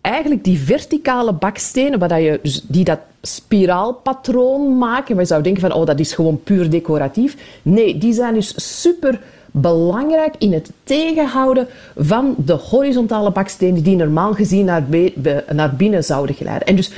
eigenlijk 0.00 0.44
die 0.44 0.58
verticale 0.58 1.32
bakstenen, 1.32 1.98
waar 1.98 2.20
je, 2.20 2.38
dus 2.42 2.64
die 2.68 2.84
dat 2.84 2.98
spiraalpatroon 3.22 4.78
maken. 4.78 5.18
Je 5.18 5.24
zou 5.24 5.42
denken 5.42 5.60
van, 5.60 5.72
oh, 5.72 5.86
dat 5.86 6.00
is 6.00 6.12
gewoon 6.12 6.42
puur 6.42 6.70
decoratief. 6.70 7.36
Nee, 7.62 7.98
die 7.98 8.12
zijn 8.12 8.34
dus 8.34 8.78
super 8.80 9.20
belangrijk 9.56 10.34
in 10.38 10.52
het 10.52 10.70
tegenhouden 10.84 11.68
van 11.96 12.34
de 12.38 12.52
horizontale 12.52 13.30
bakstenen 13.30 13.82
die 13.82 13.96
normaal 13.96 14.32
gezien 14.32 14.64
naar, 14.64 14.84
naar 15.52 15.74
binnen 15.74 16.04
zouden 16.04 16.34
glijden. 16.34 16.66
En 16.66 16.76
dus 16.76 16.90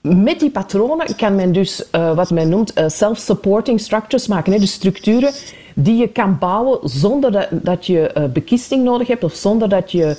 met 0.00 0.40
die 0.40 0.50
patronen 0.50 1.16
kan 1.16 1.34
men 1.34 1.52
dus 1.52 1.84
uh, 1.92 2.14
wat 2.14 2.30
men 2.30 2.48
noemt 2.48 2.78
uh, 2.78 2.84
self-supporting 2.88 3.80
structures 3.80 4.26
maken. 4.26 4.52
Hè? 4.52 4.58
Dus 4.58 4.72
structuren 4.72 5.32
die 5.74 5.96
je 5.96 6.08
kan 6.08 6.38
bouwen 6.38 6.78
zonder 6.82 7.32
dat, 7.32 7.48
dat 7.50 7.86
je 7.86 8.10
uh, 8.16 8.24
bekisting 8.24 8.84
nodig 8.84 9.08
hebt 9.08 9.24
of 9.24 9.34
zonder 9.34 9.68
dat 9.68 9.92
je 9.92 10.16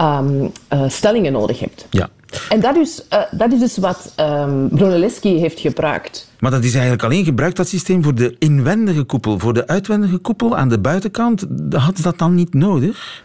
um, 0.00 0.52
stellingen 0.88 1.32
nodig 1.32 1.60
hebt. 1.60 1.86
Ja. 1.90 2.08
En 2.48 2.60
dat 2.60 2.76
is, 2.76 3.02
dat 3.30 3.52
is 3.52 3.58
dus 3.58 3.76
wat 3.76 4.14
um, 4.20 4.68
Brunelleschi 4.68 5.38
heeft 5.38 5.60
gebruikt. 5.60 6.30
Maar 6.44 6.52
dat 6.52 6.64
is 6.64 6.72
eigenlijk 6.72 7.02
alleen 7.02 7.24
gebruikt, 7.24 7.56
dat 7.56 7.68
systeem, 7.68 8.02
voor 8.02 8.14
de 8.14 8.36
inwendige 8.38 9.02
koepel. 9.02 9.38
Voor 9.38 9.54
de 9.54 9.66
uitwendige 9.66 10.18
koepel 10.18 10.56
aan 10.56 10.68
de 10.68 10.78
buitenkant 10.78 11.46
had 11.70 12.02
dat 12.02 12.18
dan 12.18 12.34
niet 12.34 12.54
nodig? 12.54 13.22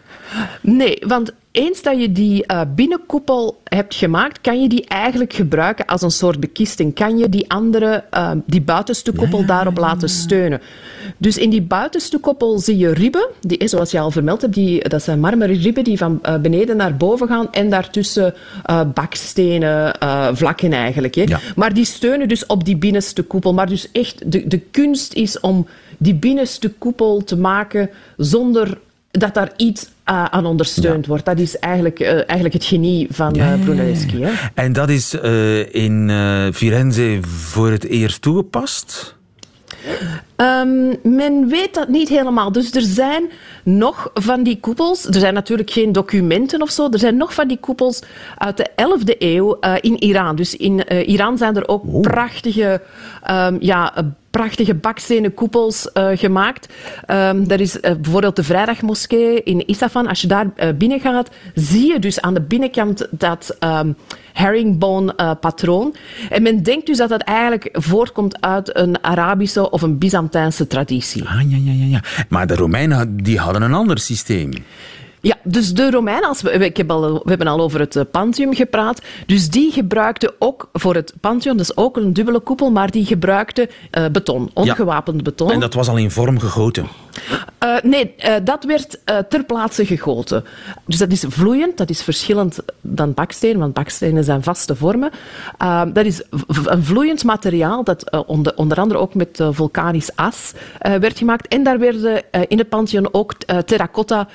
Nee, 0.62 1.04
want 1.08 1.34
eens 1.52 1.82
dat 1.82 2.00
je 2.02 2.12
die 2.12 2.44
uh, 2.48 2.62
binnenkoepel 2.76 3.62
hebt 3.64 3.96
gemaakt, 3.96 4.42
kan 4.42 4.62
je 4.62 4.70
die 4.70 4.86
eigenlijk 4.88 5.34
gebruiken 5.34 5.86
als 5.86 6.02
een 6.02 6.12
soort 6.12 6.40
bekisting. 6.40 6.96
Kan 6.96 7.18
je 7.18 7.30
die 7.30 7.50
andere, 7.52 8.04
uh, 8.14 8.32
die 8.46 8.62
buitenste 8.62 9.12
koppel, 9.12 9.46
daarop 9.46 9.78
laten 9.78 10.10
steunen. 10.10 10.62
Dus 11.18 11.38
in 11.38 11.50
die 11.50 11.62
buitenste 11.62 12.18
koppel 12.18 12.60
zie 12.60 12.78
je 12.78 12.94
ribben, 12.94 13.28
die, 13.42 13.68
zoals 13.68 13.92
je 13.92 14.00
al 14.00 14.12
vermeld 14.12 14.42
hebt, 14.42 14.54
die, 14.54 14.90
dat 14.90 15.04
zijn 15.04 15.20
marmeren 15.20 15.62
ribben 15.62 15.84
die 15.84 15.98
van 15.98 16.20
uh, 16.24 16.38
beneden 16.38 16.78
naar 16.78 16.98
boven 16.98 17.28
gaan 17.28 17.52
en 17.52 17.70
daartussen 17.70 18.34
bakstenen 18.94 19.96
vlakken 20.34 20.74
eigenlijk. 20.74 21.16
Hè. 21.16 21.24
Ja. 21.24 21.40
Maar 21.56 21.74
die 21.74 21.86
steunen 21.86 22.28
dus 22.28 22.46
op 22.46 22.66
die 22.66 22.78
binnenste 22.78 23.09
koepel. 23.14 23.54
Maar 23.54 23.68
dus 23.68 23.92
echt, 23.92 24.32
de, 24.32 24.48
de 24.48 24.60
kunst 24.60 25.14
is 25.14 25.40
om 25.40 25.68
die 25.98 26.16
binnenste 26.16 26.70
koepel 26.70 27.24
te 27.24 27.38
maken 27.38 27.90
zonder 28.18 28.78
dat 29.12 29.34
daar 29.34 29.52
iets 29.56 29.84
uh, 29.84 30.26
aan 30.26 30.46
ondersteund 30.46 31.04
ja. 31.04 31.10
wordt. 31.10 31.26
Dat 31.26 31.40
is 31.40 31.60
eigenlijk, 31.60 32.00
uh, 32.00 32.08
eigenlijk 32.10 32.54
het 32.54 32.64
genie 32.64 33.08
van 33.12 33.34
ja, 33.34 33.54
uh, 33.54 33.64
Brunelleschi. 33.64 34.22
Hè? 34.22 34.32
En 34.54 34.74
dat 34.74 34.90
is 34.90 35.14
in 35.72 36.12
Firenze 36.54 37.20
voor 37.22 37.72
het 37.72 37.86
eerst 37.86 38.22
toegepast? 38.22 39.18
Um, 40.36 40.96
men 41.04 41.48
weet 41.48 41.74
dat 41.74 41.88
niet 41.88 42.10
helemaal. 42.10 42.52
Dus 42.52 42.72
er 42.72 42.82
zijn 42.82 43.30
nog 43.64 44.10
van 44.14 44.44
die 44.44 44.60
koepels. 44.60 45.06
Er 45.06 45.20
zijn 45.20 45.34
natuurlijk 45.34 45.70
geen 45.70 45.92
documenten 45.92 46.62
of 46.62 46.70
zo. 46.70 46.90
Er 46.90 47.00
zijn 47.00 47.18
nog 47.18 47.34
van 47.34 47.48
die 47.48 47.58
koepels 47.58 48.02
uit 48.38 48.58
de 48.58 48.70
11e 48.70 49.18
eeuw 49.18 49.58
uh, 49.62 49.74
in 49.82 50.04
Iran. 50.04 50.36
Dus 50.36 50.56
in 50.56 50.84
uh, 50.88 51.08
Iran 51.08 51.38
zijn 51.38 51.56
er 51.56 51.68
ook 51.68 51.84
oh. 51.86 52.02
prachtige 52.02 52.82
um, 53.30 53.58
ja, 53.60 53.94
prachtige 54.32 54.76
bakstenen 54.76 55.34
koepels 55.34 55.90
uh, 55.94 56.08
gemaakt. 56.14 56.74
Um, 57.08 57.50
er 57.50 57.62
is 57.62 57.76
uh, 57.76 57.82
bijvoorbeeld 57.82 58.36
de 58.36 58.44
Vrijdagmoskee 58.44 59.44
in 59.44 59.68
Isfahan. 59.68 60.08
Als 60.08 60.22
je 60.22 60.28
daar 60.28 60.46
uh, 60.46 60.70
binnen 60.78 61.00
gaat, 61.00 61.30
zie 61.54 61.92
je 61.92 62.00
dus 62.00 62.22
aan 62.22 62.34
de 62.34 62.42
binnenkant 62.42 63.08
dat 63.12 63.58
um, 63.60 63.96
herringbone-patroon. 64.34 65.96
en 66.30 66.42
men 66.42 66.64
denkt 66.64 66.86
dus 66.86 66.98
dat 66.98 67.10
dat 67.10 67.22
eigenlijk 67.22 67.70
voortkomt 67.72 68.42
uit 68.42 68.78
een 68.78 69.04
Arabische 69.04 69.70
of 69.70 69.82
een 69.82 69.98
Byzantijnse 69.98 70.68
traditie. 70.68 71.24
Ah, 71.24 71.42
ja, 71.50 71.58
ja, 71.58 71.72
ja, 71.72 71.86
ja. 71.86 72.04
Maar 72.30 72.48
de 72.48 72.56
Romeinen 72.56 73.18
die 73.18 73.40
hadden 73.40 73.62
een 73.62 73.74
ander 73.74 74.00
systeem. 74.00 74.52
Ja, 75.22 75.38
dus 75.44 75.74
de 75.74 75.92
Romeinen, 75.92 76.28
als 76.28 76.42
we, 76.42 76.52
ik 76.52 76.78
heb 76.78 76.92
al, 76.92 77.14
we 77.14 77.30
hebben 77.30 77.48
al 77.48 77.60
over 77.60 77.80
het 77.80 78.12
Pantheon 78.12 78.56
gepraat, 78.56 79.02
dus 79.26 79.50
die 79.50 79.72
gebruikten 79.72 80.34
ook 80.40 80.70
voor 80.74 80.96
het 80.96 81.14
Pantheon, 81.22 81.58
dus 81.58 81.78
ook 81.78 81.98
een 81.98 82.14
dubbele 82.14 82.40
koepel, 82.40 82.72
maar 82.72 82.92
die 82.92 83.06
gebruikten 83.06 83.70
uh, 83.98 84.06
beton, 84.12 84.50
ongewapend 84.54 85.18
ja. 85.18 85.24
beton. 85.24 85.52
En 85.52 85.60
dat 85.60 85.74
was 85.74 85.90
al 85.90 85.98
in 85.98 86.12
vorm 86.12 86.40
gegoten? 86.40 86.88
Uh, 87.64 87.76
nee, 87.84 88.14
uh, 88.18 88.36
dat 88.44 88.64
werd 88.64 89.00
uh, 89.06 89.18
ter 89.18 89.44
plaatse 89.44 89.86
gegoten. 89.86 90.44
Dus 90.86 90.98
dat 90.98 91.12
is 91.12 91.26
vloeiend, 91.28 91.78
dat 91.78 91.90
is 91.90 92.02
verschillend 92.02 92.60
dan 92.82 93.14
baksteen, 93.14 93.58
want 93.58 93.74
bakstenen 93.74 94.24
zijn 94.24 94.44
vaste 94.44 94.76
vormen. 94.76 95.12
dat 95.94 96.06
is 96.06 96.24
een 96.64 96.84
vloeiend 96.84 97.24
materiaal 97.24 97.84
dat 97.84 98.26
onder, 98.26 98.56
onder, 98.56 98.78
andere 98.78 99.00
ook 99.00 99.14
met 99.14 99.44
vulkanisch 99.52 100.16
as 100.16 100.54
werd 100.80 101.18
gemaakt. 101.18 101.48
En 101.48 101.64
daar 101.64 101.80
werden 101.80 102.24
in 102.48 102.58
het 102.58 102.70
Pantheon 102.70 103.14
ook 103.14 103.34
terracotta 103.66 104.28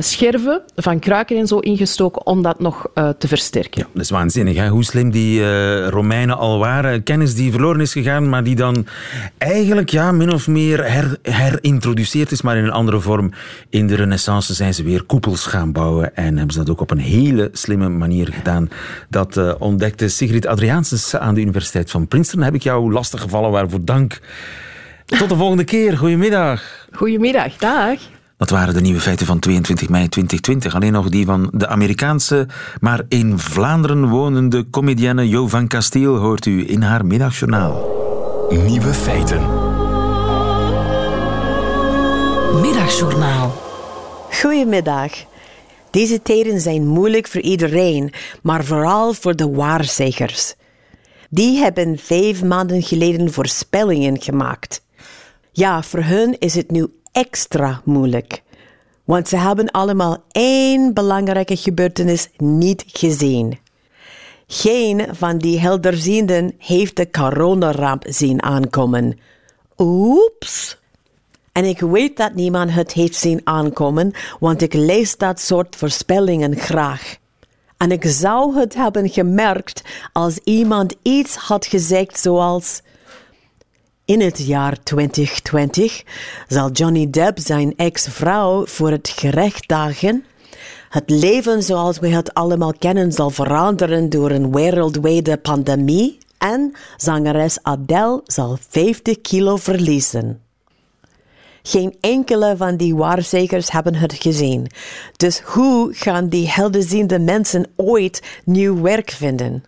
scherven 0.00 0.62
van 0.76 0.98
kruiken 0.98 1.36
en 1.36 1.46
zo 1.46 1.58
ingestoken 1.58 2.26
om 2.26 2.42
dat 2.42 2.60
nog 2.60 2.90
te 3.18 3.28
versterken. 3.28 3.80
Ja, 3.80 3.86
dat 3.92 4.02
is 4.02 4.10
waanzinnig, 4.10 4.56
hè? 4.56 4.68
hoe 4.68 4.84
slim 4.84 5.10
die 5.10 5.40
Romeinen 5.88 6.36
al 6.36 6.58
waren. 6.58 7.02
Kennis 7.02 7.34
die 7.34 7.50
verloren 7.50 7.80
is 7.80 7.92
gegaan, 7.92 8.28
maar 8.28 8.44
die 8.44 8.56
dan 8.56 8.86
eigenlijk 9.38 9.90
ja, 9.90 10.12
min 10.12 10.32
of 10.32 10.46
meer 10.46 10.90
her, 10.90 11.18
is, 12.24 12.42
maar 12.42 12.56
in 12.56 12.64
een 12.64 12.70
andere 12.70 13.00
vorm. 13.00 13.32
In 13.70 13.86
de 13.86 13.94
renaissance 13.94 14.54
zijn 14.54 14.74
ze 14.74 14.82
weer 14.82 15.02
koepels 15.02 15.46
gaan 15.46 15.72
bouwen 15.72 16.16
en 16.16 16.36
hebben 16.36 16.54
ze 16.54 16.58
dat 16.58 16.70
ook 16.70 16.80
op 16.80 16.90
een 16.90 16.98
hele 16.98 17.48
slimme 17.52 17.88
manier 17.88 18.32
gedaan. 18.32 18.68
Dat 19.08 19.36
uh, 19.36 19.52
ontdekte 19.58 20.08
Sigrid 20.08 20.46
Adriaansens 20.46 21.16
aan 21.16 21.34
de 21.34 21.40
Universiteit 21.40 21.90
van 21.90 22.08
Princeton. 22.08 22.42
Heb 22.42 22.54
ik 22.54 22.62
jou 22.62 22.92
lastig 22.92 23.20
gevallen, 23.20 23.50
waarvoor 23.50 23.84
dank. 23.84 24.20
Tot 25.06 25.28
de 25.28 25.36
volgende 25.36 25.64
keer. 25.64 25.98
Goedemiddag. 25.98 26.86
Goedemiddag, 26.92 27.56
dag. 27.56 27.98
Dat 28.36 28.50
waren 28.50 28.74
de 28.74 28.80
nieuwe 28.80 29.00
feiten 29.00 29.26
van 29.26 29.38
22 29.38 29.88
mei 29.88 30.08
2020. 30.08 30.74
Alleen 30.74 30.92
nog 30.92 31.08
die 31.08 31.24
van 31.24 31.50
de 31.52 31.68
Amerikaanse, 31.68 32.46
maar 32.80 33.02
in 33.08 33.38
Vlaanderen 33.38 34.08
wonende 34.08 34.70
comedienne 34.70 35.28
Jo 35.28 35.48
van 35.48 35.66
Castiel 35.66 36.16
hoort 36.16 36.46
u 36.46 36.70
in 36.70 36.82
haar 36.82 37.06
middagjournaal. 37.06 37.94
Nieuwe 38.50 38.94
feiten. 38.94 39.65
Middagjournaal. 42.54 43.52
Goedemiddag. 44.30 45.12
Deze 45.90 46.22
tijden 46.22 46.60
zijn 46.60 46.86
moeilijk 46.86 47.26
voor 47.26 47.40
iedereen, 47.40 48.12
maar 48.42 48.64
vooral 48.64 49.12
voor 49.12 49.36
de 49.36 49.50
waarzeggers. 49.50 50.54
Die 51.30 51.58
hebben 51.58 51.98
vijf 51.98 52.42
maanden 52.42 52.82
geleden 52.82 53.32
voorspellingen 53.32 54.22
gemaakt. 54.22 54.84
Ja, 55.52 55.82
voor 55.82 56.02
hun 56.02 56.38
is 56.38 56.54
het 56.54 56.70
nu 56.70 56.86
extra 57.12 57.80
moeilijk. 57.84 58.42
Want 59.04 59.28
ze 59.28 59.36
hebben 59.36 59.70
allemaal 59.70 60.24
één 60.30 60.94
belangrijke 60.94 61.56
gebeurtenis 61.56 62.28
niet 62.36 62.84
gezien. 62.86 63.58
Geen 64.46 65.06
van 65.10 65.38
die 65.38 65.60
helderzienden 65.60 66.54
heeft 66.58 66.96
de 66.96 67.10
coronaramp 67.10 68.04
zien 68.08 68.42
aankomen. 68.42 69.18
Oeps! 69.78 70.78
En 71.56 71.64
ik 71.64 71.80
weet 71.80 72.16
dat 72.16 72.34
niemand 72.34 72.70
het 72.70 72.92
heeft 72.92 73.14
zien 73.14 73.40
aankomen, 73.44 74.12
want 74.38 74.62
ik 74.62 74.74
lees 74.74 75.16
dat 75.16 75.40
soort 75.40 75.76
voorspellingen 75.76 76.56
graag. 76.56 77.16
En 77.76 77.92
ik 77.92 78.04
zou 78.04 78.58
het 78.58 78.74
hebben 78.74 79.08
gemerkt 79.08 79.82
als 80.12 80.38
iemand 80.44 80.94
iets 81.02 81.36
had 81.36 81.66
gezegd 81.66 82.20
zoals 82.20 82.82
in 84.04 84.20
het 84.20 84.46
jaar 84.46 84.82
2020 84.82 86.02
zal 86.48 86.70
Johnny 86.70 87.10
Depp 87.10 87.38
zijn 87.38 87.72
ex-vrouw 87.76 88.66
voor 88.66 88.90
het 88.90 89.08
gerecht 89.08 89.68
dagen. 89.68 90.24
Het 90.88 91.10
leven 91.10 91.62
zoals 91.62 91.98
we 91.98 92.08
het 92.08 92.34
allemaal 92.34 92.72
kennen 92.78 93.12
zal 93.12 93.30
veranderen 93.30 94.10
door 94.10 94.30
een 94.30 94.52
wereldwijde 94.52 95.36
pandemie. 95.36 96.18
En 96.38 96.72
zangeres 96.96 97.58
Adele 97.62 98.20
zal 98.24 98.58
50 98.68 99.20
kilo 99.20 99.56
verliezen. 99.56 100.45
Geen 101.66 101.96
enkele 102.00 102.56
van 102.56 102.76
die 102.76 102.96
waarzegers 102.96 103.70
hebben 103.70 103.94
het 103.94 104.14
gezien. 104.14 104.66
Dus 105.16 105.40
hoe 105.40 105.94
gaan 105.94 106.28
die 106.28 106.48
helderziende 106.48 107.18
mensen 107.18 107.66
ooit 107.76 108.40
nieuw 108.44 108.80
werk 108.80 109.10
vinden? 109.10 109.64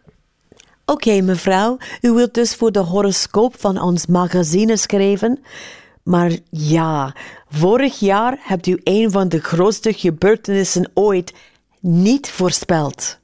Oké, 0.84 1.20
mevrouw, 1.20 1.76
u 2.00 2.12
wilt 2.12 2.34
dus 2.34 2.54
voor 2.54 2.72
de 2.72 2.78
horoscoop 2.78 3.54
van 3.60 3.80
ons 3.80 4.06
magazine 4.06 4.76
schrijven? 4.76 5.40
Maar 6.02 6.32
ja, 6.50 7.14
vorig 7.48 7.98
jaar 7.98 8.38
hebt 8.40 8.66
u 8.66 8.80
een 8.84 9.10
van 9.10 9.28
de 9.28 9.40
grootste 9.40 9.92
gebeurtenissen 9.92 10.90
ooit 10.94 11.34
niet 11.80 12.30
voorspeld. 12.30 13.18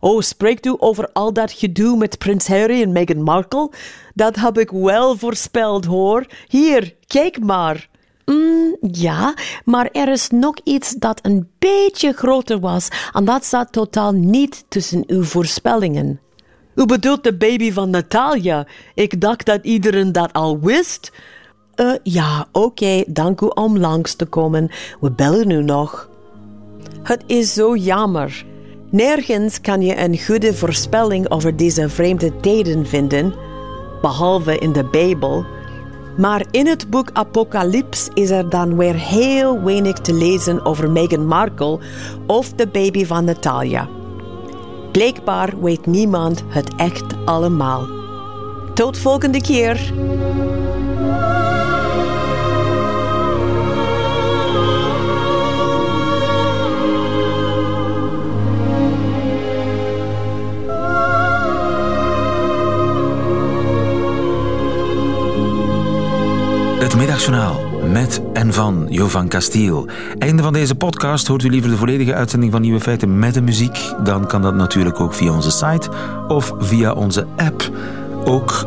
Oh, 0.00 0.20
spreekt 0.20 0.66
u 0.66 0.74
over 0.78 1.10
al 1.12 1.32
dat 1.32 1.52
gedoe 1.52 1.96
met 1.96 2.18
prins 2.18 2.46
Harry 2.46 2.82
en 2.82 2.92
Meghan 2.92 3.22
Markle? 3.22 3.70
Dat 4.14 4.36
heb 4.36 4.58
ik 4.58 4.70
wel 4.70 5.16
voorspeld, 5.16 5.84
hoor. 5.84 6.26
Hier, 6.48 6.94
kijk 7.06 7.40
maar. 7.40 7.90
Mm, 8.32 8.76
ja, 8.92 9.34
maar 9.64 9.88
er 9.92 10.08
is 10.08 10.28
nog 10.28 10.54
iets 10.64 10.94
dat 10.94 11.18
een 11.22 11.48
beetje 11.58 12.12
groter 12.12 12.60
was 12.60 12.88
en 13.12 13.24
dat 13.24 13.44
staat 13.44 13.72
totaal 13.72 14.12
niet 14.12 14.64
tussen 14.68 15.04
uw 15.06 15.22
voorspellingen. 15.22 16.20
U 16.74 16.86
bedoelt 16.86 17.24
de 17.24 17.34
baby 17.36 17.72
van 17.72 17.90
Natalia? 17.90 18.66
Ik 18.94 19.20
dacht 19.20 19.46
dat 19.46 19.64
iedereen 19.64 20.12
dat 20.12 20.32
al 20.32 20.60
wist. 20.60 21.12
Uh, 21.76 21.94
ja, 22.02 22.46
oké, 22.52 22.66
okay, 22.66 23.04
dank 23.08 23.40
u 23.40 23.46
om 23.46 23.78
langs 23.78 24.14
te 24.14 24.24
komen. 24.24 24.70
We 25.00 25.10
bellen 25.10 25.50
u 25.50 25.62
nog. 25.62 26.08
Het 27.02 27.22
is 27.26 27.54
zo 27.54 27.76
jammer. 27.76 28.44
Nergens 28.90 29.60
kan 29.60 29.82
je 29.82 29.96
een 29.96 30.18
goede 30.18 30.54
voorspelling 30.54 31.30
over 31.30 31.56
deze 31.56 31.88
vreemde 31.88 32.40
tijden 32.40 32.86
vinden, 32.86 33.34
behalve 34.00 34.58
in 34.58 34.72
de 34.72 34.84
Bijbel. 34.84 35.44
Maar 36.16 36.46
in 36.50 36.66
het 36.66 36.90
boek 36.90 37.10
Apocalyps 37.12 38.08
is 38.14 38.30
er 38.30 38.48
dan 38.48 38.76
weer 38.76 38.94
heel 38.94 39.62
weinig 39.62 39.98
te 39.98 40.14
lezen 40.14 40.64
over 40.64 40.90
Meghan 40.90 41.26
Markle 41.26 41.78
of 42.26 42.52
de 42.52 42.66
baby 42.66 43.04
van 43.06 43.24
Natalia. 43.24 43.88
Blijkbaar 44.92 45.60
weet 45.60 45.86
niemand 45.86 46.44
het 46.48 46.74
echt 46.76 47.04
allemaal. 47.24 47.86
Tot 48.74 48.98
volgende 48.98 49.40
keer. 49.40 49.92
Het 66.92 67.00
Middagjournaal 67.00 67.60
met 67.92 68.22
en 68.32 68.52
van 68.52 68.86
Jovan 68.88 69.28
Castiel. 69.28 69.86
Einde 70.18 70.42
van 70.42 70.52
deze 70.52 70.74
podcast. 70.74 71.26
Hoort 71.26 71.42
u 71.42 71.48
liever 71.48 71.70
de 71.70 71.76
volledige 71.76 72.14
uitzending 72.14 72.52
van 72.52 72.60
Nieuwe 72.60 72.80
Feiten 72.80 73.18
met 73.18 73.34
de 73.34 73.42
muziek? 73.42 73.78
Dan 74.04 74.26
kan 74.26 74.42
dat 74.42 74.54
natuurlijk 74.54 75.00
ook 75.00 75.14
via 75.14 75.32
onze 75.32 75.50
site 75.50 75.90
of 76.28 76.52
via 76.58 76.92
onze 76.92 77.26
app. 77.36 77.70
Ook 78.24 78.66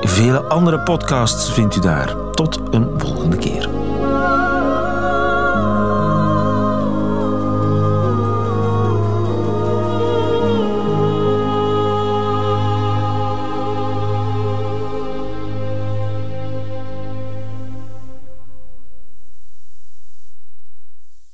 vele 0.00 0.42
andere 0.42 0.80
podcasts 0.80 1.52
vindt 1.52 1.76
u 1.76 1.80
daar. 1.80 2.16
Tot 2.32 2.60
een 2.70 2.88
volgende 2.96 3.36
keer. 3.36 3.75